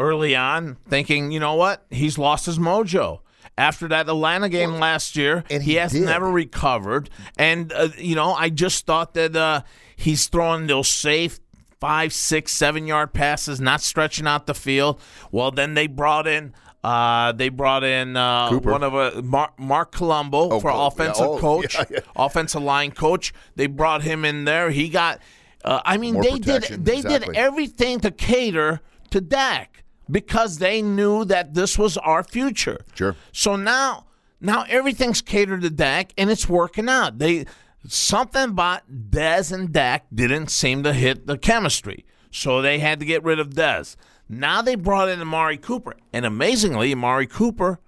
[0.00, 3.20] early on, thinking, you know what, he's lost his mojo.
[3.56, 6.02] After that Atlanta game last year, and he, he has did.
[6.06, 7.08] never recovered.
[7.38, 9.60] And uh, you know, I just thought that uh,
[9.94, 11.38] he's throwing those safe
[11.84, 14.98] five, six, seven yard passes, not stretching out the field.
[15.30, 16.54] Well, then they brought in.
[16.82, 20.86] Uh, they brought in uh, one of a Marc, Marc Colombo Oh, for Col- yeah.
[20.86, 21.98] offensive Oh, coach, yeah, yeah.
[22.16, 23.32] offensive line coach.
[23.56, 24.70] They brought him in there.
[24.70, 25.20] He got.
[25.62, 26.62] Uh, I mean, More they did.
[26.84, 27.34] They exactly.
[27.34, 32.80] did everything to cater to Dak because they knew that this was our future.
[32.94, 33.14] Sure.
[33.32, 34.06] So now,
[34.40, 37.18] now everything's catered to Dak, and it's working out.
[37.18, 37.44] They
[37.86, 43.06] something about Dez and Dak didn't seem to hit the chemistry, so they had to
[43.06, 43.96] get rid of Dez.
[44.28, 47.78] Now they brought in Amari Cooper, and amazingly, Amari Cooper,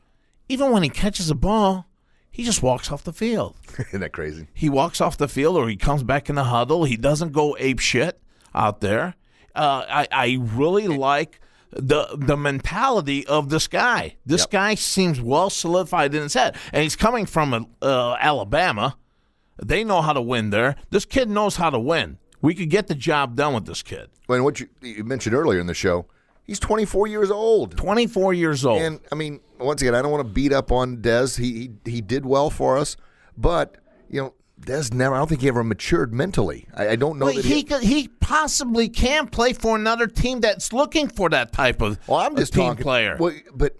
[0.48, 1.86] even when he catches a ball,
[2.30, 4.46] he just walks off the field Isn't that crazy?
[4.52, 6.84] he walks off the field or he comes back in the huddle.
[6.84, 8.20] He doesn't go ape shit
[8.54, 9.14] out there.
[9.54, 11.40] Uh, I, I really like
[11.72, 14.16] the the mentality of this guy.
[14.26, 14.50] This Yep.
[14.50, 18.96] guy seems well solidified in his head, and he's coming from uh, Alabama.
[19.62, 20.76] They know how to win there.
[20.90, 22.18] This kid knows how to win.
[22.42, 24.08] We could get the job done with this kid.
[24.26, 26.06] When what you, you mentioned earlier in the show,
[26.44, 27.76] he's 24 years old.
[27.76, 28.82] Twenty four years old.
[28.82, 31.38] And I mean, once again, I don't want to beat up on Dez.
[31.38, 32.96] He, he he did well for us,
[33.38, 33.76] but
[34.10, 35.14] you know, Dez never.
[35.14, 36.66] I don't think he ever matured mentally.
[36.74, 40.40] I, I don't know Well, that he could, he possibly can play for another team
[40.40, 42.82] that's looking for that type of Well, I'm just team talking.
[42.82, 43.16] player.
[43.18, 43.76] Well, but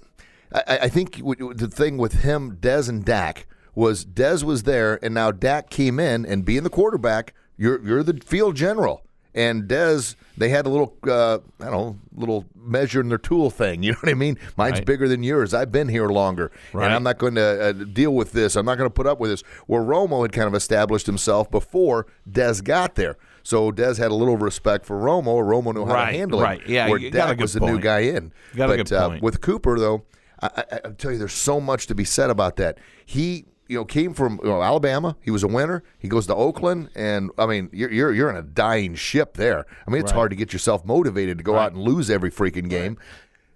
[0.53, 5.15] I, I think the thing with him, Dez and Dak, was Dez was there, and
[5.15, 9.03] now Dak came in, and being the quarterback, you're you're the field general.
[9.35, 13.51] And Dez, they had a little, uh, I don't know, little measure in their tool
[13.51, 13.83] thing.
[13.83, 14.39] You know what I mean?
[14.57, 14.87] Mine's Right.
[14.87, 15.53] bigger than yours.
[15.53, 16.87] I've been here longer, Right.
[16.87, 18.57] and I'm not going to uh, deal with this.
[18.57, 19.43] I'm not going to put up with this.
[19.67, 23.19] Where Romo had kind of established himself before Dez got there.
[23.43, 25.37] So Dez had a little respect for Romo.
[25.47, 26.43] Romo knew how Right, to handle it.
[26.45, 26.67] right.
[26.67, 28.33] Yeah, where you got a Dak was the new guy in.
[28.57, 29.23] Got a but good uh, point.
[29.23, 30.05] with Cooper, though,
[30.41, 32.79] I, I, I tell you, there's so much to be said about that.
[33.05, 35.17] He, you know, came from you know, Alabama.
[35.21, 35.83] He was a winner.
[35.99, 39.67] He goes to Oakland, and I mean, you're you're, you're in a dying ship there.
[39.87, 42.69] I mean, it's hard to get yourself motivated to go out and lose every freaking
[42.69, 42.99] game.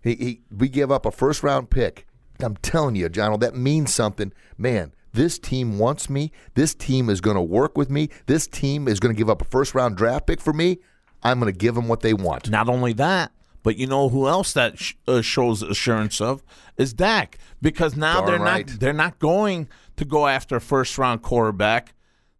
[0.03, 2.07] He, he, we give up a first round pick.
[2.41, 4.93] I'm telling you, John, that means something, man.
[5.13, 6.33] This team wants me.
[6.55, 8.09] This team is going to work with me.
[8.27, 10.79] This team is going to give up a first round draft pick for me.
[11.23, 12.49] I'm going to give them what they want.
[12.49, 16.43] Not only that, but you know who else that sh- uh, shows assurance of
[16.77, 18.69] is Dak because now Darn they're right.
[18.69, 19.69] not they're not going
[20.01, 21.95] to go after a first round quarterback.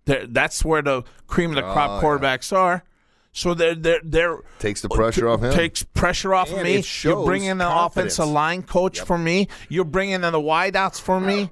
[0.07, 2.83] They're, that's where the cream of the crop oh, quarterbacks are.
[3.33, 5.53] So they're they're they're Takes the pressure off him.
[5.53, 6.83] Takes pressure off of And me.
[7.03, 8.15] You're bringing in the confidence.
[8.15, 9.47] offensive line coach for me.
[9.69, 11.51] You're bringing in the wideouts for me.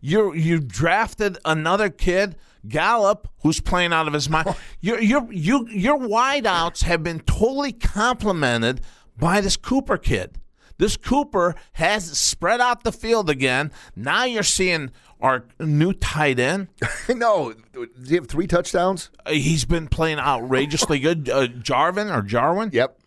[0.00, 2.36] You you drafted another kid,
[2.66, 4.48] Gallup, who's playing out of his mind.
[4.80, 8.80] Your your you your wideouts have been totally complemented
[9.16, 10.38] by this Cooper kid.
[10.78, 13.70] This Cooper has spread out the field again.
[13.94, 14.90] Now you're seeing
[15.22, 16.68] our new tight end.
[17.08, 19.08] no, do you have three touchdowns?
[19.24, 21.30] Uh, He's been playing outrageously good.
[21.30, 22.70] Uh, Jarvin or Jarwin?
[22.72, 22.98] Yep.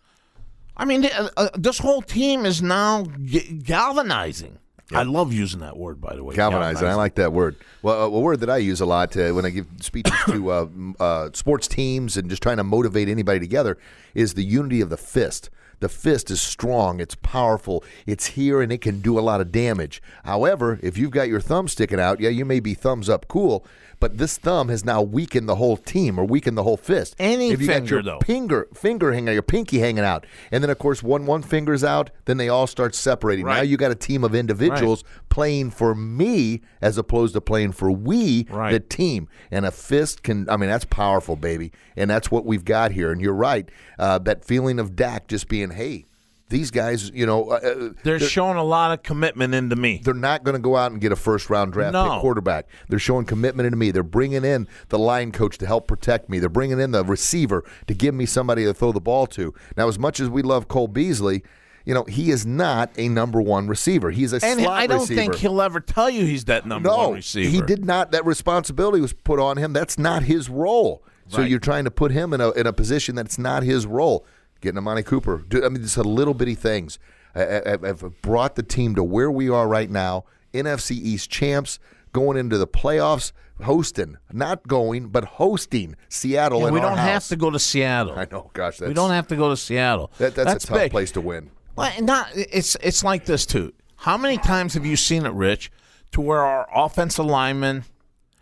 [0.76, 4.58] I mean, uh, uh, this whole team is now g- galvanizing.
[4.92, 6.36] I love using that word, by the way.
[6.36, 6.86] Galvanizing.
[6.86, 7.56] I like that word.
[7.82, 10.66] Well, a word that I use a lot uh, when I give speeches to uh,
[11.00, 13.78] uh, sports teams and just trying to motivate anybody together
[14.14, 15.50] is the unity of the fist.
[15.80, 19.52] The fist is strong, it's powerful, it's here, and it can do a lot of
[19.52, 20.00] damage.
[20.24, 23.64] However, if you've got your thumb sticking out, yeah, you may be thumbs up cool,
[24.00, 27.14] but this thumb has now weakened the whole team or weakened the whole fist.
[27.18, 28.18] Any if you got your though.
[28.20, 31.82] finger finger hanging out, your pinky hanging out, and then of course one one finger's
[31.84, 33.44] out, then they all start separating.
[33.46, 33.68] Now Right.
[33.68, 38.46] you got a team of individuals playing for me as opposed to playing for we,
[38.50, 38.72] Right.
[38.72, 39.28] the team.
[39.50, 41.72] And a fist can, I mean, that's powerful, baby.
[41.96, 43.12] And that's what we've got here.
[43.12, 43.68] And you're right.
[43.98, 46.04] Uh, that feeling of Dak just being, hey,
[46.48, 50.00] these guys, you know, uh, uh, They're showing a lot of commitment into me.
[50.04, 52.08] they're not going to go out and get a first round draft No.
[52.12, 52.68] pick quarterback.
[52.88, 53.90] They're showing commitment into me.
[53.90, 56.38] They're bringing in the line coach to help protect me.
[56.38, 59.52] They're bringing in the receiver to give me somebody to throw the ball to.
[59.76, 61.42] Now, as much as we love Cole Beasley,
[61.84, 64.12] you know, he is not a number one receiver.
[64.12, 65.20] He's a And slot I don't receiver.
[65.20, 67.50] think he'll ever tell you he's that number no, one receiver.
[67.50, 68.12] he did not.
[68.12, 69.72] That responsibility was put on him.
[69.72, 71.02] That's not his role.
[71.28, 74.24] So you're trying to put him in a in a position that's not his role.
[74.66, 75.44] Getting Amari Cooper.
[75.48, 76.98] Do- I mean, just a little bitty things
[77.36, 80.24] uh, have have brought the team to where we are right now.
[80.52, 81.78] NFC East champs
[82.12, 83.30] going into the playoffs,
[83.62, 86.62] hosting, not going, but hosting Seattle.
[86.62, 88.18] Yeah, we don't have to go to Seattle.
[88.18, 90.10] I know, gosh, that's, we don't have to go to Seattle.
[90.18, 90.90] That, that's, a tough big.
[90.90, 91.50] place to win.
[91.76, 93.72] Well, not it's it's like this too.
[93.96, 95.70] How many times have you seen it, Rich,
[96.12, 97.84] to where our offensive linemen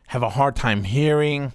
[0.06, 1.52] have a hard time hearing,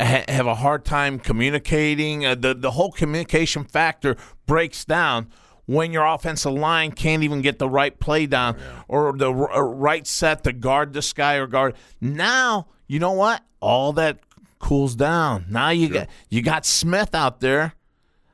[0.00, 2.24] ha- have a hard time communicating?
[2.24, 5.28] Uh, the the whole communication factor breaks down
[5.66, 8.56] when your offensive line can't even get the right play down
[8.88, 11.74] or the r- uh, right set to guard this guy or guard.
[12.00, 13.42] Now you know what?
[13.60, 14.18] All that
[14.58, 15.46] cools down.
[15.48, 17.74] Now you got you got Smith out there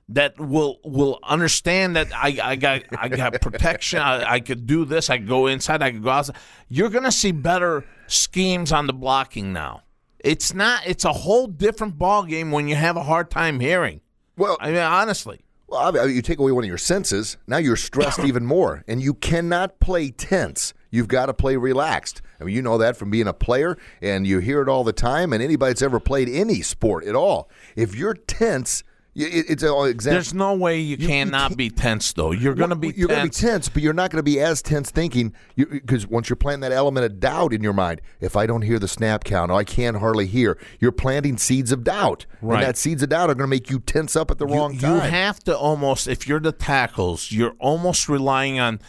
[0.08, 4.00] that will will understand that I, I got I got protection.
[4.00, 5.08] I, I could do this.
[5.08, 5.82] I could go inside.
[5.82, 6.36] I could go outside.
[6.68, 9.82] You're gonna see better schemes on the blocking now.
[10.24, 10.86] It's not.
[10.86, 14.00] It's a whole different ball game when you have a hard time hearing.
[14.36, 17.58] Well, I mean, honestly, Well, I mean, you take away one of your senses, now
[17.58, 20.74] you're stressed even more, and you cannot play tense.
[20.90, 22.20] You've got to play relaxed.
[22.40, 24.92] I mean, you know that from being a player, and you hear it all the
[24.92, 25.32] time.
[25.32, 28.82] And anybody that's ever played any sport at all, if you're tense,
[29.14, 30.14] it's an example.
[30.14, 32.30] there's no way you, you cannot can't- be tense though.
[32.30, 34.62] You're gonna be you're going to be tense, but you're not going to be as
[34.62, 38.46] tense thinking because once you're planting that element of doubt in your mind, if I
[38.46, 42.58] don't hear the snap count, I can't hardly hear, you're planting seeds of doubt, Right.
[42.58, 44.54] and that seeds of doubt are going to make you tense up at the you,
[44.54, 48.80] wrong you have to almost if you're the tackles, you're almost relying on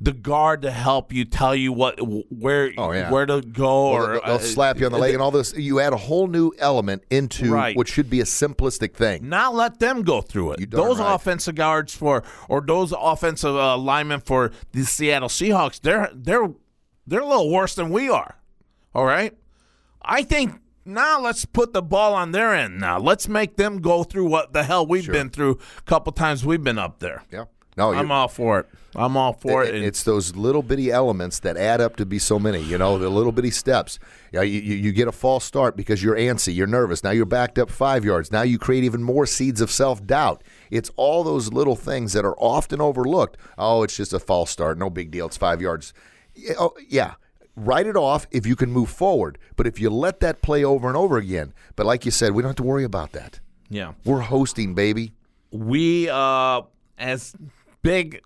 [0.00, 1.98] the guard to help you tell you what
[2.30, 3.10] where Oh, yeah.
[3.10, 5.54] where to go or they'll, they'll uh, slap you on the leg and all this.
[5.56, 7.74] You add a whole new element into Right.
[7.76, 9.28] what should be a simplistic thing.
[9.28, 10.70] Not let them go through it.
[10.70, 11.14] Those right.
[11.14, 16.48] offensive guards for or those offensive uh, linemen for the Seattle Seahawks, they're they're
[17.06, 18.36] they're a little worse than we are.
[18.94, 19.32] All right,
[20.02, 22.78] I think now let's put the ball on their end.
[22.78, 26.44] Now let's make them go through what the hell we've been through a couple times
[26.44, 27.24] we've been up there.
[27.32, 27.44] Yeah.
[27.76, 28.66] No, I'm all for it.
[28.94, 29.74] I'm all for it.
[29.74, 32.62] it- it's those little bitty elements that add up to be so many.
[32.62, 33.98] You know, the little bitty steps.
[34.32, 37.04] You, you, you get a false start because you're antsy, you're nervous.
[37.04, 38.32] Now you're backed up five yards.
[38.32, 40.42] Now you create even more seeds of self doubt.
[40.70, 43.36] It's all those little things that are often overlooked.
[43.58, 44.78] Oh, it's just a false start.
[44.78, 45.26] No big deal.
[45.26, 45.92] It's five yards.
[46.34, 47.14] Yeah, oh, yeah.
[47.56, 49.38] Write it off if you can move forward.
[49.56, 52.42] But if you let that play over and over again, but like you said, we
[52.42, 53.40] don't have to worry about that.
[53.68, 53.92] yeah.
[54.04, 55.12] We're hosting, baby.
[55.50, 56.62] we uh
[56.98, 57.34] as
[57.82, 58.20] big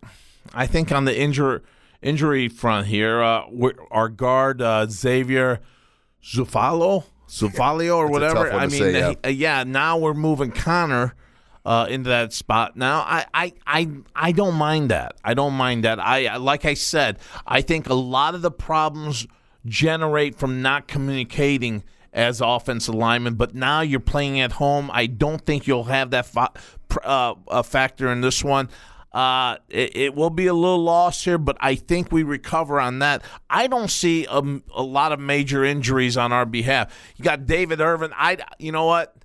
[0.54, 1.60] i think on the injury
[2.02, 3.44] injury front here uh
[3.90, 5.60] our guard uh xavier
[6.22, 9.08] zufalo zufalio or whatever i mean say, yeah.
[9.10, 11.14] he- uh, yeah now we're moving connor
[11.64, 15.16] uh, into that spot now, I, I, I, I don't mind that.
[15.22, 16.00] I don't mind that.
[16.00, 19.26] I, like I said, I think a lot of the problems
[19.66, 23.34] generate from not communicating as offensive linemen.
[23.34, 24.90] But now you're playing at home.
[24.92, 26.52] I don't think you'll have that fa-
[27.04, 28.68] uh, uh, factor in this one.
[29.12, 33.00] Uh, it, it will be a little loss here, but I think we recover on
[33.00, 33.22] that.
[33.48, 34.40] I don't see a,
[34.72, 36.96] a lot of major injuries on our behalf.
[37.16, 38.10] You got David Irving.
[38.14, 39.16] I, you know what?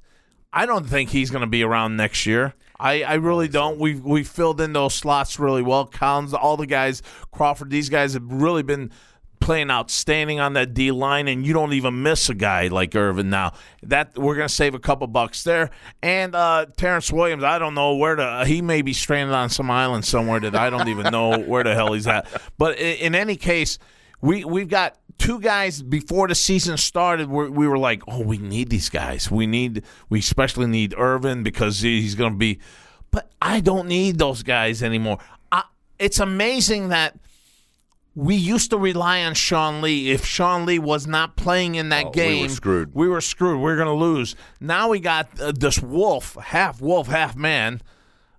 [0.52, 2.56] I don't think he's going to be around next year.
[2.80, 3.80] I, I really don't.
[3.80, 5.86] We've we filled in those slots really well.
[5.86, 8.92] Collins, all the guys, Crawford, these guys have really been
[9.40, 13.30] playing outstanding on that D line, and you don't even miss a guy like Irving
[13.30, 13.54] now.
[13.84, 15.72] That we're gonna save a couple bucks there.
[16.02, 18.44] And uh, Terrance Williams, I don't know where to.
[18.46, 21.74] he may be stranded on some island somewhere that I don't even know where the
[21.74, 22.28] hell he's at.
[22.58, 23.78] But in, in any case,
[24.22, 27.30] we we've got two guys before the season started.
[27.30, 29.30] we we were like, oh, we need these guys.
[29.30, 32.60] We need we especially need Irving because he's going to be.
[33.12, 35.20] But I don't need those guys anymore.
[35.52, 35.64] I,
[36.00, 37.18] it's amazing that
[38.16, 40.10] we used to rely on Sean Lee.
[40.12, 42.96] If Sean Lee was not playing in that Oh, we game, were screwed.
[42.96, 43.60] We were screwed.
[43.62, 44.36] We are going to lose.
[44.62, 47.82] Now we got uh, this wolf, half wolf, half man,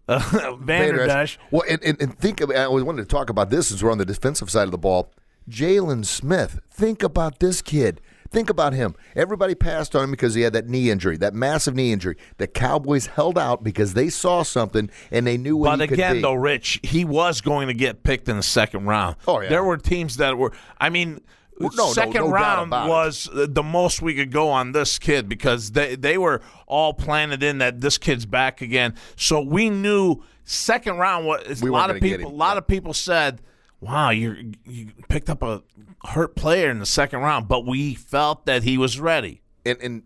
[0.09, 1.39] uh, Vander Esch.
[1.51, 3.93] Well, and, and, and think of, I always wanted to talk about this as we're
[3.93, 5.13] on the defensive side of the ball.
[5.49, 6.61] Jaylon Smith.
[6.71, 8.01] Think about this kid.
[8.31, 8.95] Think about him.
[9.15, 12.17] Everybody passed on him because he had that knee injury, that massive knee injury.
[12.39, 15.95] The Cowboys held out because they saw something and they knew what But he could
[15.95, 19.17] again, though, Rich, he was going to get picked in the second round.
[19.27, 19.49] Oh, yeah.
[19.49, 20.53] There were teams that were.
[20.79, 21.21] I mean,
[21.59, 22.91] no, no, second no doubt round about it.
[22.91, 27.43] was the most we could go on this kid because they they were all planted
[27.43, 28.95] in that this kid's back again.
[29.17, 32.31] So we knew second round was We a lot of people.
[32.31, 33.41] A lot of people said.
[33.79, 35.63] Wow, you you picked up a
[36.05, 39.43] hurt player in the second round, but we felt that he was ready.
[39.65, 40.03] and, and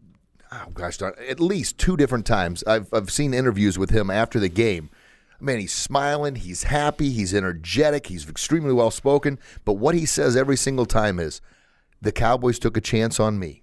[0.53, 4.39] oh gosh darn, at least two different times I've I've seen interviews with him after
[4.41, 4.91] the game.
[5.43, 9.39] Man, he's smiling, he's happy, he's energetic, he's extremely well spoken.
[9.65, 11.41] But what he says every single time is,
[12.03, 13.63] "The Cowboys took a chance on me.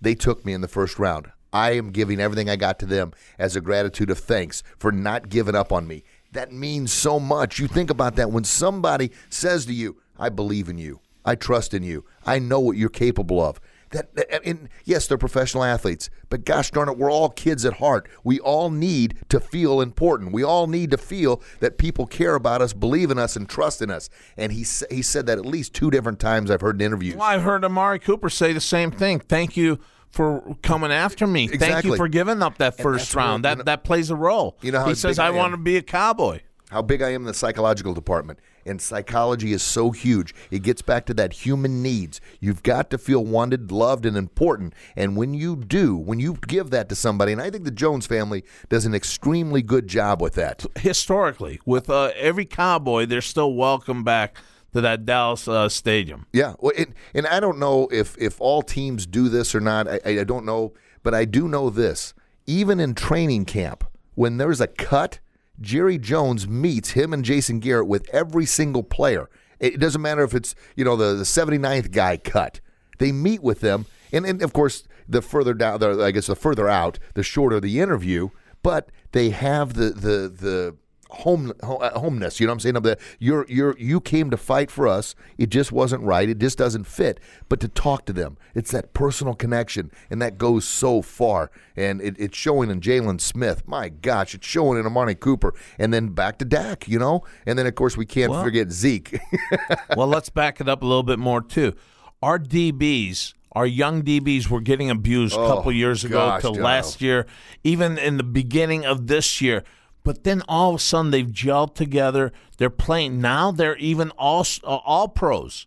[0.00, 1.30] They took me in the first round.
[1.52, 5.28] I am giving everything I got to them as a gratitude of thanks for not
[5.28, 7.58] giving up on me." That means so much.
[7.58, 11.00] You think about that when somebody says to you, "I believe in you.
[11.24, 12.04] I trust in you.
[12.26, 13.60] I know what you're capable of."
[13.90, 17.74] That, that- and yes, they're professional athletes, but gosh darn it, we're all kids at
[17.74, 18.08] heart.
[18.24, 20.32] We all need to feel important.
[20.32, 23.80] We all need to feel that people care about us, believe in us, and trust
[23.82, 24.10] in us.
[24.36, 27.14] And he he said that at least two different times I've heard in interviews.
[27.14, 29.20] Well, I've heard Amari Cooper say the same thing.
[29.20, 29.78] Thank you
[30.10, 31.46] for coming after me.
[31.48, 33.40] Thank you for giving up that first that's where, round.
[33.44, 34.56] you That know- that plays a role.
[34.60, 36.40] You know how he says, I "I want to be a cowboy."
[36.74, 38.40] How big I am in the psychological department.
[38.66, 40.34] And psychology is so huge.
[40.50, 42.20] It gets back to that human needs.
[42.40, 44.74] You've got to feel wanted, loved, and important.
[44.96, 48.08] And when you do, when you give that to somebody, and I think the Jones
[48.08, 50.66] family does an extremely good job with that.
[50.76, 54.36] Historically, with uh, every cowboy, they're still welcome back
[54.72, 56.26] to that Dallas uh, stadium.
[56.32, 59.86] Yeah, well, it, and I don't know if if all teams do this or not.
[59.86, 60.72] I, I don't know,
[61.04, 62.14] but I do know this.
[62.48, 63.84] Even in training camp,
[64.16, 65.20] when there's a cut,
[65.60, 69.28] Jerry Jones meets him and Jason Garrett with every single player.
[69.60, 72.60] It doesn't matter if it's you know the the 79th guy cut.
[72.98, 76.36] They meet with them, and, and of course the further down, the, I guess the
[76.36, 78.30] further out, the shorter the interview.
[78.62, 80.76] But they have the the the
[81.14, 82.38] home ho- uh, homeness.
[82.40, 82.76] You know what I'm saying?
[82.76, 85.14] Of the you're you're you came to fight for us.
[85.38, 86.28] It just wasn't right.
[86.28, 87.18] It just doesn't fit.
[87.48, 91.50] But to talk to them, it's that personal connection, and that goes so far.
[91.76, 93.62] And it, it's showing in Jaylon Smith.
[93.66, 96.86] My gosh, it's showing in Amari Cooper, and then back to Dak.
[96.88, 99.18] You know, and then of course we can't forget Zeke.
[99.96, 101.74] well, let's back it up a little bit more too.
[102.22, 106.48] Our DBs, our young DBs, were getting abused a Oh, couple years ago gosh, to
[106.48, 106.62] Johno.
[106.62, 107.26] last year,
[107.62, 109.62] even in the beginning of this year.
[110.04, 112.32] But then all of a sudden they've gelled together.
[112.58, 113.50] They're playing now.
[113.50, 115.66] They're even all uh, all pros,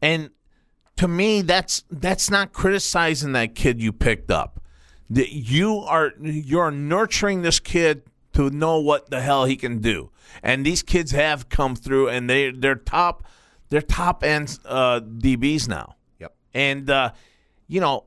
[0.00, 0.30] and
[0.96, 4.62] to me, that's that's not criticizing that kid you picked up.
[5.10, 8.02] That you are you're nurturing this kid
[8.34, 10.10] to know what the hell he can do,
[10.42, 13.24] and these kids have come through, and they they're top
[13.70, 15.96] they're top end uh, DBs now.
[16.20, 16.34] Yep.
[16.54, 17.10] And uh,
[17.66, 18.04] you know,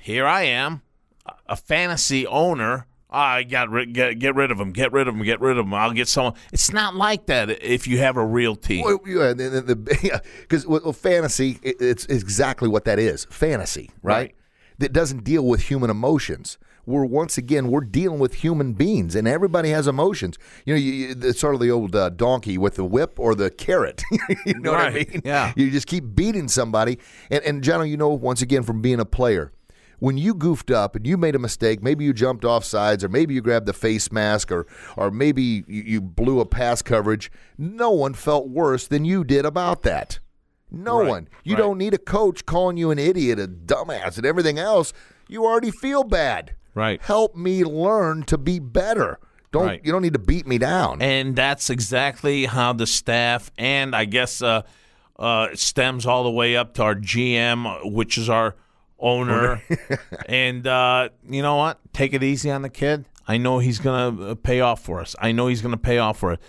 [0.00, 0.82] here I am,
[1.26, 2.86] a- a fantasy owner.
[3.10, 5.66] I got rid, get get rid of them, get rid of them, get rid of
[5.66, 5.74] them.
[5.74, 6.34] I'll get someone.
[6.52, 8.84] It's not like that if you have a real team.
[8.84, 9.98] Well, yeah, because the, the,
[10.50, 14.14] yeah, well, fantasy, it, it's exactly what that is fantasy, right?
[14.14, 14.34] Right.
[14.78, 16.56] That doesn't deal with human emotions.
[16.86, 20.38] We're once again we're dealing with human beings, and everybody has emotions.
[20.64, 23.50] You know, you, it's sort of the old uh, donkey with the whip or the
[23.50, 24.02] carrot.
[24.46, 25.22] you know what I mean?
[25.24, 25.52] yeah.
[25.56, 26.98] You just keep beating somebody,
[27.30, 29.52] and and John, you know, once again from being a player.
[30.00, 33.08] When you goofed up and you made a mistake, maybe you jumped off sides, or
[33.08, 37.30] maybe you grabbed the face mask, or or maybe you, you blew a pass coverage.
[37.56, 40.18] No one felt worse than you did about that.
[40.70, 41.28] No Right, one.
[41.44, 41.60] You right.
[41.62, 44.92] don't need a coach calling you an idiot, a dumbass, and everything else.
[45.28, 46.54] You already feel bad.
[46.74, 47.00] Right.
[47.02, 49.18] Help me learn to be better.
[49.52, 49.80] Don't Right.
[49.84, 51.02] you don't need to beat me down.
[51.02, 54.62] And that's exactly how the staff and I guess uh,
[55.18, 58.54] uh, stems all the way up to our GM, which is our
[59.00, 59.62] owner.
[60.28, 61.78] and uh, you know what?
[61.92, 63.06] Take it easy on the kid.
[63.26, 65.14] I know he's gonna uh, pay off for us.
[65.18, 66.40] I know he's gonna pay off for it.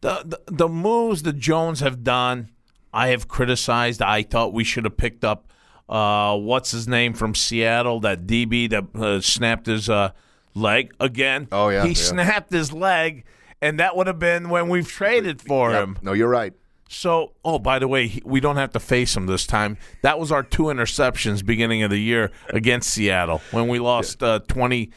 [0.00, 2.50] The, the the moves the Jones have done,
[2.92, 4.02] I have criticized.
[4.02, 5.52] I thought we should have picked up
[5.88, 10.12] uh, what's his name from Seattle, that DB that uh, snapped his uh,
[10.54, 11.48] leg again.
[11.52, 11.94] Oh, yeah, he yeah.
[11.94, 13.24] snapped his leg,
[13.60, 15.82] and that would have been when we've traded for Yep.
[15.82, 15.98] him.
[16.02, 16.54] No, you're right.
[16.92, 19.78] So, oh, by the way, we don't have to face him this time.
[20.02, 24.40] That was our two interceptions beginning of the year against Seattle when we lost uh,
[24.40, 24.90] twenty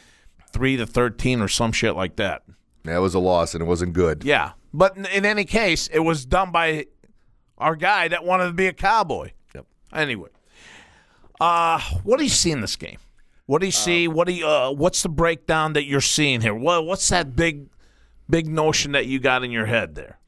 [0.52, 2.42] three to thirteen or some shit like that.
[2.84, 4.24] That was a loss, and it wasn't good.
[4.24, 6.86] Yeah, but in, in any case, it was done by
[7.56, 9.32] our guy that wanted to be a cowboy.
[9.54, 9.64] Yep.
[9.94, 10.28] Anyway,
[11.40, 12.98] uh, what do you see in this game?
[13.46, 14.06] What do you see?
[14.06, 14.46] what do you?
[14.46, 16.54] Uh, what's the breakdown that you're seeing here?
[16.54, 17.68] What, what's that big,
[18.28, 20.18] big notion that you got in your head there?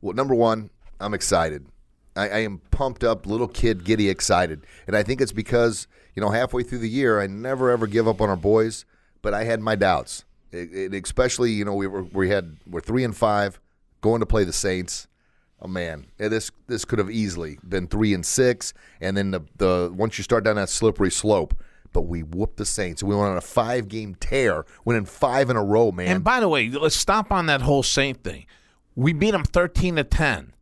[0.00, 0.70] Well, number one,
[1.02, 1.66] I'm excited.
[2.14, 6.20] I, I am pumped up, little kid, giddy excited, and I think it's because you
[6.20, 8.84] know halfway through the year, I never ever give up on our boys,
[9.22, 10.24] but I had my doubts.
[10.50, 13.58] It, it, especially, you know, we were we had we're three and five,
[14.02, 15.08] going to play the Saints.
[15.60, 19.40] Oh man, yeah, this this could have easily been three and six, and then the
[19.56, 21.54] the once you start down that slippery slope.
[21.94, 23.02] But we whooped the Saints.
[23.02, 26.08] We went on a five game tear, winning five in a row, man.
[26.08, 28.46] And by the way, let's stop on that whole Saint thing.
[28.96, 30.52] We beat them thirteen to ten,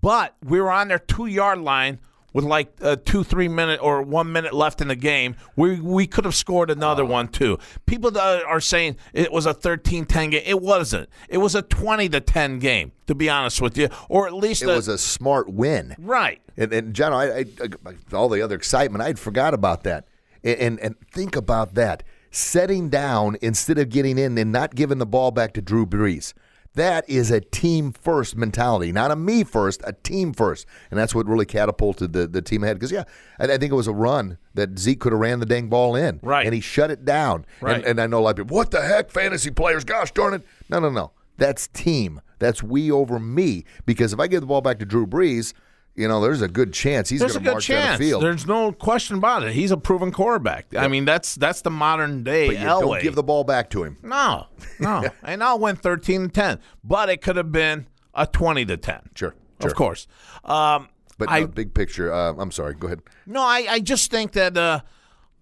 [0.00, 1.98] but we were on their two yard line
[2.32, 5.36] with like uh, two, three minute or one minute left in the game.
[5.56, 7.58] We we could have scored another one too.
[7.86, 10.42] People are saying it was a 13-10 game.
[10.44, 11.08] It wasn't.
[11.28, 12.92] It was a twenty to ten game.
[13.06, 15.94] To be honest with you, or at least it was a smart win.
[15.98, 16.40] right.
[16.56, 17.44] And, and John, I, I,
[17.86, 20.06] I, all the other excitement, I'd forgot about that.
[20.44, 24.98] And, and and think about that, setting down instead of getting in and not giving
[24.98, 26.32] the ball back to Drew Brees.
[26.74, 31.14] That is a team first mentality, not a me first, a team first, and that's
[31.14, 32.76] what really catapulted the, the team ahead.
[32.76, 33.04] Because yeah,
[33.38, 35.94] I, I think it was a run that Zeke could have ran the dang ball
[35.94, 36.46] in, Right.
[36.46, 37.44] And he shut it down.
[37.60, 37.76] Right.
[37.76, 39.84] And, and I know a lot of people, what the heck, fantasy players?
[39.84, 40.46] Gosh darn it!
[40.68, 41.12] No, no, no.
[41.36, 42.20] That's team.
[42.38, 43.64] That's we over me.
[43.84, 45.52] Because if I give the ball back to Drew Brees,
[45.94, 47.98] you know, there's a good chance he's going a to good march chance.
[47.98, 48.22] the field.
[48.22, 49.52] There's no question about it.
[49.52, 50.74] He's a proven quarterback.
[50.74, 52.80] I mean, that's that's the modern day but you Elway.
[52.80, 53.98] don't give the ball back to him.
[54.02, 54.46] No,
[54.80, 55.04] no.
[55.22, 59.00] and I'll win 13 to 10, but it could have been a 20 to 10.
[59.14, 60.06] Sure, Of course.
[60.44, 60.88] Um,
[61.18, 62.12] But I, no, big picture.
[62.12, 62.74] Uh, I'm sorry.
[62.74, 63.00] Go ahead.
[63.26, 64.80] no, I, I just think that uh,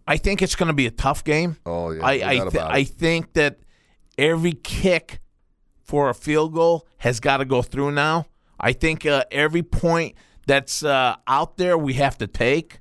[0.07, 1.57] I think it's going to be a tough game.
[1.65, 2.55] Oh, yeah, I, I, th-.
[2.57, 3.59] I think that
[4.19, 5.21] every kick
[5.83, 8.27] for a field goal has got to go through now.
[8.59, 10.15] I think uh, every point
[10.51, 12.81] that's uh, out there we have to take.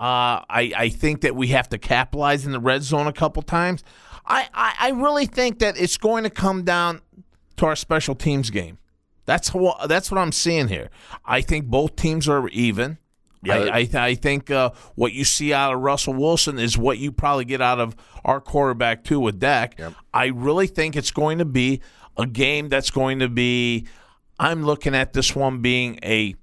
[0.00, 3.40] Uh, I, I think that we have to capitalize in the red zone a couple
[3.42, 3.84] times.
[4.26, 7.02] I, I, I really think that it's going to come down
[7.58, 8.78] to our special teams game.
[9.26, 10.90] That's what that's what I'm seeing here.
[11.24, 12.98] I think both teams are even.
[13.44, 13.54] Yeah.
[13.54, 17.12] I, I, I think uh, what you see out of Russell Wilson is what you
[17.12, 17.94] probably get out of
[18.24, 19.78] our quarterback too with Dak.
[20.12, 21.80] I really think it's going to be
[22.16, 23.86] a game that's going to be.
[24.38, 26.34] I'm looking at this one being a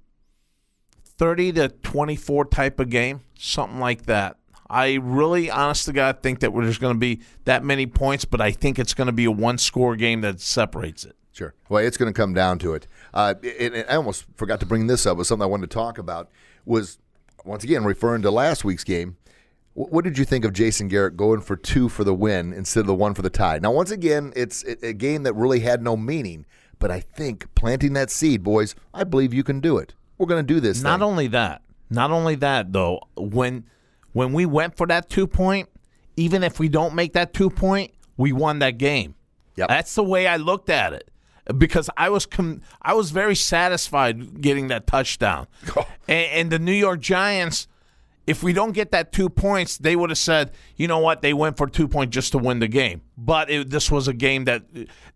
[1.22, 4.38] 30 to 24 type of game, something like that.
[4.68, 8.40] I really, honest to God, think that there's going to be that many points, but
[8.40, 11.14] I think it's going to be a one score game that separates it.
[11.30, 11.54] Sure.
[11.68, 12.88] Well, it's going to come down to it.
[13.14, 15.12] Uh, and, and I almost forgot to bring this up.
[15.12, 16.28] It was something I wanted to talk about.
[16.64, 16.98] Was
[17.44, 19.16] once again referring to last week's game.
[19.74, 22.80] Wh- What did you think of Jason Garrett going for two for the win instead
[22.80, 23.60] of the one for the tie?
[23.60, 26.46] Now, once again, it's a game that really had no meaning.
[26.80, 29.94] But I think planting that seed, boys, I believe you can do it.
[30.22, 30.82] We're going to do this.
[30.82, 31.08] Not thing.
[31.08, 33.64] only that, not only that though, when
[34.12, 35.68] when we went for that two point,
[36.16, 39.16] even if we don't make that two point, we won that game.
[39.56, 39.68] Yep.
[39.68, 41.10] That's the way I looked at it.
[41.58, 45.48] Because I was com- I was very satisfied getting that touchdown,
[46.06, 47.66] and, and the New York Giants,
[48.26, 51.32] if we don't get that two points, they would have said, you know what, they
[51.32, 53.02] went for two points just to win the game.
[53.18, 54.64] But it, this was a game that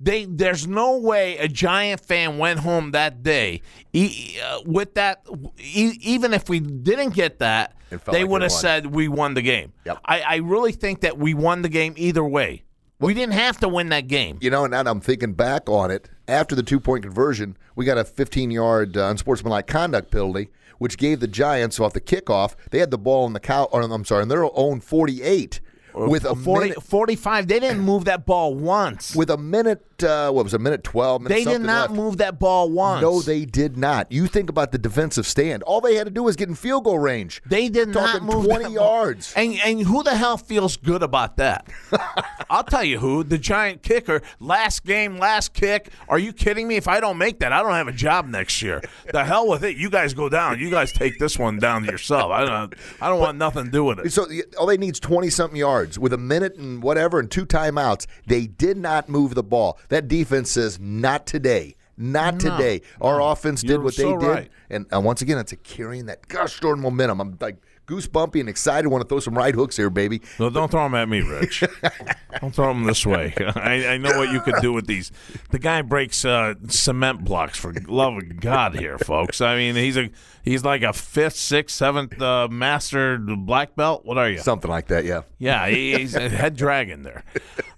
[0.00, 5.24] they there's no way a Giant fan went home that day e- uh, with that.
[5.58, 9.42] E- even if we didn't get that, they like would have said we won the
[9.42, 9.72] game.
[9.84, 9.98] Yep.
[10.04, 12.64] I, I really think that we won the game either way.
[12.98, 14.38] We didn't have to win that game.
[14.40, 17.84] You know, and now I'm thinking back on it, after the two point conversion, we
[17.84, 20.48] got a 15 yard uh, unsportsmanlike conduct penalty,
[20.78, 22.54] which gave the Giants off the kickoff.
[22.70, 25.60] They had the ball in the cow, or I'm sorry, in their own 48
[25.94, 29.14] with a 40, minute, 45, they didn't move that ball once.
[29.16, 31.22] with a minute uh, what was it, a minute twelve?
[31.22, 31.94] Minute They did not left.
[31.94, 33.02] move that ball once.
[33.02, 34.10] No, they did not.
[34.10, 35.62] You think about the defensive stand.
[35.62, 37.42] All they had to do was get in field goal range.
[37.46, 38.72] They did not move 20 that ball.
[38.72, 39.32] yards.
[39.36, 41.68] And and who the hell feels good about that?
[42.50, 43.24] I'll tell you who.
[43.24, 44.22] The giant kicker.
[44.40, 45.90] Last game, last kick.
[46.08, 46.76] Are you kidding me?
[46.76, 48.80] If I don't make that, I don't have a job next year.
[49.12, 49.76] The hell with it.
[49.76, 50.58] You guys go down.
[50.58, 52.30] You guys take this one down to yourself.
[52.30, 52.74] I don't.
[53.00, 54.12] I don't want nothing to do with it.
[54.12, 54.26] So
[54.58, 58.06] all they need is twenty something yards with a minute and whatever and two timeouts.
[58.26, 59.78] They did not move the ball.
[59.88, 61.76] That defense says not today.
[61.98, 62.82] Not No, today.
[63.00, 64.50] Our offense did what they so did, right.
[64.68, 67.20] and uh, once again, it's a carrying that gosh darn momentum.
[67.20, 67.56] I'm like
[67.86, 68.88] goosebumpy and excited.
[68.88, 70.22] Want to throw some right hooks here, baby.
[70.38, 71.64] No, don't throw them at me, Rich.
[72.40, 73.32] don't throw them this way.
[73.56, 75.12] I, I know what you could do with these.
[75.50, 79.40] The guy breaks uh, cement blocks for love of God here, folks.
[79.40, 80.10] I mean, he's a
[80.42, 84.04] he's like a fifth, sixth, seventh uh, master black belt.
[84.04, 84.38] What are you?
[84.38, 85.22] Something like that, yeah.
[85.38, 87.24] Yeah, he- he's a head dragon there.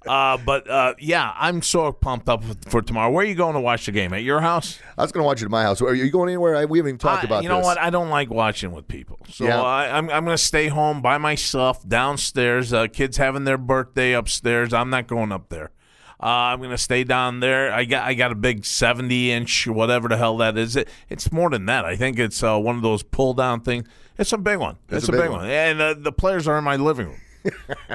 [0.07, 3.11] Uh, but uh, yeah, I'm so pumped up for tomorrow.
[3.11, 4.15] Where are you going to watch the game?
[4.15, 4.79] At your house?
[4.97, 5.83] I was going to watch it at my house.
[5.83, 6.57] Are you going anywhere?
[6.57, 7.67] I, we haven't even talked I- about you know this.
[7.67, 7.79] what?
[7.79, 9.61] I don't like watching with people, so Yeah.
[9.61, 12.73] I, I'm I'm going to stay home by myself downstairs.
[12.73, 14.73] Uh, kids having their birthday upstairs.
[14.73, 15.71] I'm not going up there.
[16.21, 17.73] Uh, I'm going to stay down there.
[17.73, 20.75] I got I got a big 70 inch whatever the hell that is.
[20.77, 21.85] It it's more than that.
[21.85, 23.87] I think it's uh, one of those pull down things.
[24.19, 24.79] It's a big one.
[24.89, 25.41] It's It's, a a big big one.
[25.43, 25.51] one.
[25.51, 27.21] And uh, the players are in my living room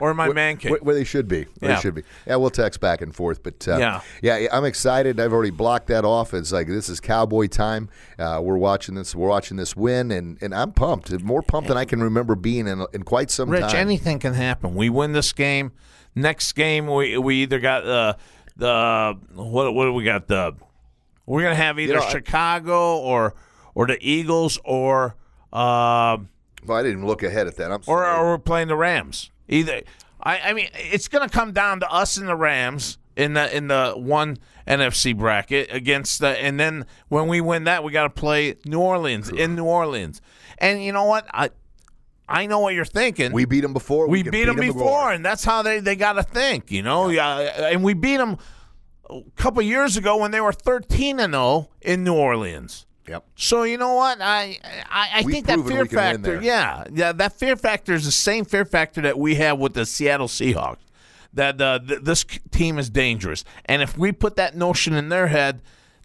[0.01, 0.77] or my man cave.
[0.81, 1.45] Where, they should be.
[1.59, 1.75] Where Yeah.
[1.75, 2.03] they should be.
[2.25, 3.43] Yeah, we'll text back and forth.
[3.43, 4.01] But uh, Yeah.
[4.21, 5.19] yeah, I'm excited.
[5.19, 6.33] I've already blocked that off.
[6.33, 7.89] It's like this is cowboy time.
[8.19, 9.15] Uh, we're watching this.
[9.15, 11.11] We're watching this win, and, and I'm pumped.
[11.23, 13.75] More pumped than I can remember being in in quite some Rich, time.
[13.75, 14.75] anything can happen.
[14.75, 15.71] We win this game.
[16.15, 18.13] Next game, we we either got uh,
[18.55, 20.27] the what what do we got?
[20.27, 20.55] The
[21.25, 23.33] we're gonna have either know, I- Chicago or
[23.73, 25.15] or the Eagles or
[25.51, 26.17] uh,
[26.65, 27.71] well, I didn't even look ahead at that.
[27.71, 29.31] I'm or, or we're playing the Rams.
[29.47, 29.81] Either
[30.21, 33.67] I, I mean, it's gonna come down to us and the Rams in the in
[33.67, 34.37] the one
[34.67, 38.79] NFC bracket against the, and then when we win that, we got to play New
[38.79, 40.21] Orleans in New Orleans.
[40.57, 41.27] And you know what?
[41.33, 41.49] I
[42.27, 43.31] I know what you're thinking.
[43.33, 44.07] we beat them before.
[44.07, 45.17] We can beat them before, again.
[45.17, 47.09] and that's how they, they got to think, you know.
[47.09, 47.37] Yeah.
[47.71, 48.37] and we beat them
[49.09, 52.85] a couple years ago when they were thirteen and zero in New Orleans.
[53.07, 53.25] Yep.
[53.35, 54.21] So you know what?
[54.21, 57.55] I I, I We've think that fear we can win factor, yeah, yeah, that fear
[57.55, 60.77] factor is the same fear factor that we have with the Seattle Seahawks.
[61.33, 65.27] That uh, th- this team is dangerous, and if we put that notion in their
[65.27, 65.61] head.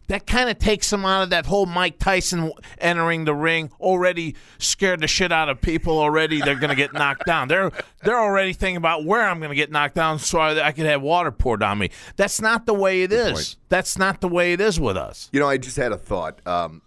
[0.07, 4.35] That kind of takes them out of that whole Mike Tyson entering the ring already
[4.57, 6.41] scared the shit out of people already.
[6.41, 7.47] They're going to get knocked down.
[7.47, 7.71] They're
[8.01, 10.87] they're already thinking about where I'm going to get knocked down so I, I could
[10.87, 11.91] have water poured on me.
[12.15, 13.33] That's not the way it is.
[13.33, 13.55] point.
[13.69, 15.29] That's not the way it is with us.
[15.31, 16.39] You know, I just had a thought.
[16.47, 16.81] Um,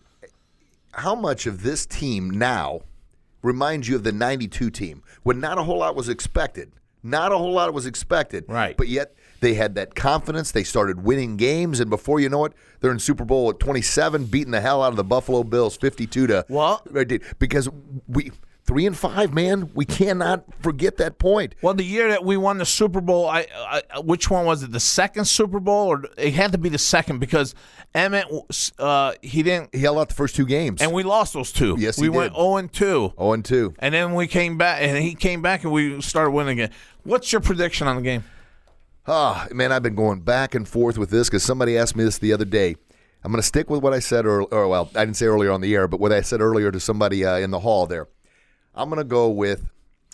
[0.95, 2.81] how much of this team now
[3.43, 6.73] reminds you of the 92 team when not a whole lot was expected?
[7.03, 8.45] Not a whole lot was expected.
[8.47, 8.77] Right.
[8.77, 10.53] But yet they had that confidence.
[10.53, 11.81] They started winning games.
[11.81, 14.91] And before you know it, they're in Super Bowl at 27, beating the hell out
[14.91, 16.47] of the Buffalo Bills 52 to.
[16.49, 16.87] Well-
[17.39, 17.69] because
[18.07, 18.31] we.
[18.65, 19.71] Three and five, man.
[19.75, 21.57] We cannot forget that point.
[21.63, 23.47] Well, the year that we won the Super Bowl, I,
[23.93, 24.71] I which one was it?
[24.71, 27.57] The second Super Bowl, or it had to be the second because
[27.93, 30.81] Emmitt, uh, he didn't, He held out the first two games.
[30.81, 31.75] and we lost those two.
[31.77, 33.75] Yes, we went zero and two, oh and two.
[33.81, 36.71] and then we came back, and he came back, and we started winning again.
[37.03, 38.23] What's your prediction on the game?
[39.09, 42.19] Ah, man, I've been going back and forth with this because somebody asked me this
[42.19, 42.77] the other day.
[43.25, 45.51] I'm going to stick with what I said, or, or well, I didn't say earlier
[45.51, 48.07] on the air, but what I said earlier to somebody uh, in the hall there.
[48.75, 49.61] I'm going to go with,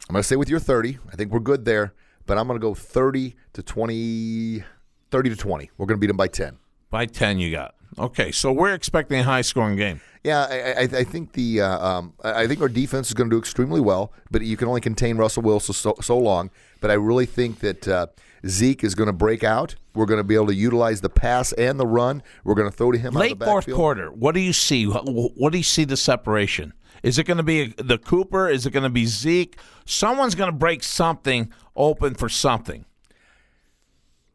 [0.09, 0.99] I'm going to stay with your 30.
[1.13, 1.95] I think we're good there,
[2.27, 4.65] but I'm going to go 30 to 20,
[5.11, 5.71] 30 to 20.
[5.77, 6.59] We're going to beat them by 10.
[6.91, 8.33] By ten, you got okay.
[8.33, 10.01] So we're expecting a high scoring game.
[10.25, 13.35] Yeah, I, I, I think the uh, um, I think our defense is going to
[13.35, 16.51] do extremely well, but you can only contain Russell Wilson so, so long.
[16.81, 18.07] But I really think that uh,
[18.47, 19.75] Zeke is going to break out.
[19.95, 22.23] We're going to be able to utilize the pass and the run.
[22.43, 24.87] We're going to throw to him Late fourth quarter, what do you see?
[24.87, 26.73] What, what do you see the separation?
[27.03, 28.49] Is it going to be the Cooper?
[28.49, 29.57] Is it going to be Zeke?
[29.87, 32.85] Someone's going to break something open for something.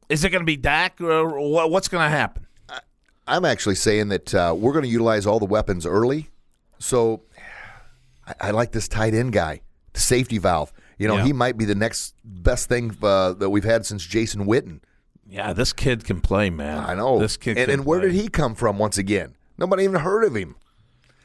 [0.10, 1.00] Is it going to be Dak?
[1.02, 2.46] Or what's going to happen?
[3.26, 6.30] I'm actually saying that uh, we're going to utilize all the weapons early.
[6.80, 7.24] So
[8.28, 9.62] I, I like this tight end guy,
[9.94, 10.74] the safety valve.
[10.98, 11.24] You know, Yeah.
[11.26, 14.82] he might be the next best thing uh, that we've had since Jason Witten.
[15.26, 16.78] Yeah, this kid can play, man.
[16.80, 17.18] I know.
[17.18, 17.58] this kid.
[17.58, 18.10] And, and where play.
[18.12, 19.36] did he come from once again?
[19.58, 20.56] Nobody even heard of him.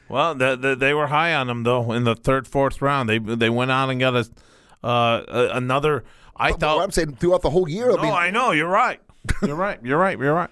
[0.09, 3.09] Well, the, the, they were high on him though in the third, fourth round.
[3.09, 4.27] They they went out and got a,
[4.85, 6.03] uh, another.
[6.35, 7.91] I But thought I'm saying throughout the whole year.
[7.91, 8.51] I No, mean, I know.
[8.51, 8.99] You're right.
[9.41, 9.79] You're right.
[9.83, 10.17] You're right.
[10.17, 10.49] You're right.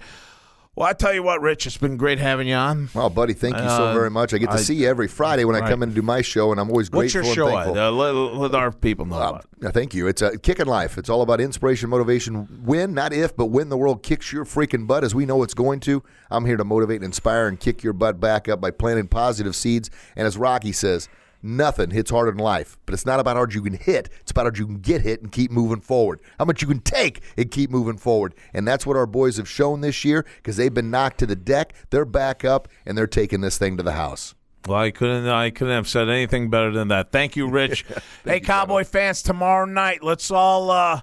[0.78, 2.90] Well, I tell you what, Rich, it's been great having you on.
[2.94, 4.32] Well, buddy, thank you so Uh, very much.
[4.32, 6.22] I get to I- see you every Friday when I come in and do my
[6.22, 7.64] show, and I'm always What's grateful your show at?
[7.66, 7.82] thankful.
[7.84, 9.66] Uh, let, let our people know Uh, about it.
[9.66, 10.06] uh, thank you.
[10.06, 11.00] It's a kicking life.
[11.00, 12.48] It's all about inspiration, motivation.
[12.64, 15.56] Win, not if, but when the world kicks your freaking butt, as we know it's
[15.56, 16.04] going to.
[16.30, 19.56] I'm here to motivate and inspire and kick your butt back up by planting positive
[19.56, 19.90] seeds.
[20.16, 21.10] And as Rocky says,
[21.42, 22.78] nothing hits harder than life.
[22.86, 24.10] But it's not about how hard you can hit.
[24.22, 26.20] It's about how hard you can get hit and keep moving forward.
[26.40, 28.36] How much you can take and keep moving forward.
[28.54, 31.36] And that's what our boys have shown this year because they've been knocked to the
[31.36, 31.74] deck.
[31.90, 34.36] They're back up and they're taking this thing to the house.
[34.68, 35.28] Well, I couldn't.
[35.28, 37.12] I couldn't have said anything better than that.
[37.12, 37.86] Thank you, Rich.
[38.26, 41.02] hey, Cowboy fans, tomorrow night, let's all uh,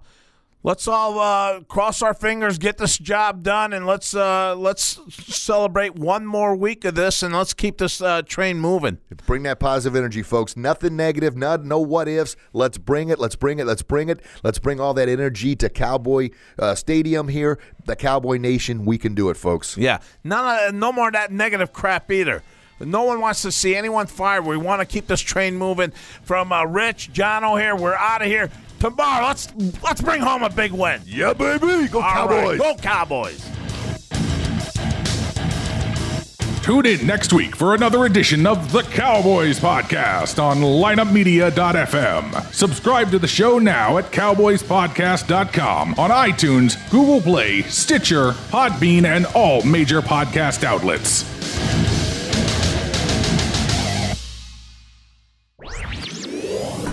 [0.64, 5.94] let's all uh, cross our fingers, get this job done, and let's uh, let's celebrate
[5.94, 8.98] one more week of this, and let's keep this uh, train moving.
[9.26, 10.56] Bring that positive energy, folks.
[10.56, 12.34] Nothing negative, not, no what ifs.
[12.52, 13.20] Let's bring it.
[13.20, 13.66] Let's bring it.
[13.66, 14.20] Let's bring it.
[14.42, 18.84] Let's bring all that energy to Cowboy uh, Stadium here, the Cowboy Nation.
[18.84, 19.76] We can do it, folks.
[19.76, 22.42] Yeah, none of, no more of that negative crap either.
[22.80, 24.44] No one wants to see anyone fired.
[24.44, 25.92] We want to keep this train moving.
[26.24, 28.50] From uh, Rich, Johno here, we're out of here
[28.84, 29.26] tomorrow.
[29.26, 31.00] Let's let's bring home a big win.
[31.06, 31.88] Yeah, baby.
[31.88, 33.50] Go All right, go Cowboys.
[36.62, 42.54] Tune in next week for another edition of the Cowboys Podcast on lineupmedia.fm.
[42.54, 49.62] Subscribe to the show now at cowboyspodcast.com on iTunes, Google Play, Stitcher, Podbean, and all
[49.62, 52.03] major podcast outlets.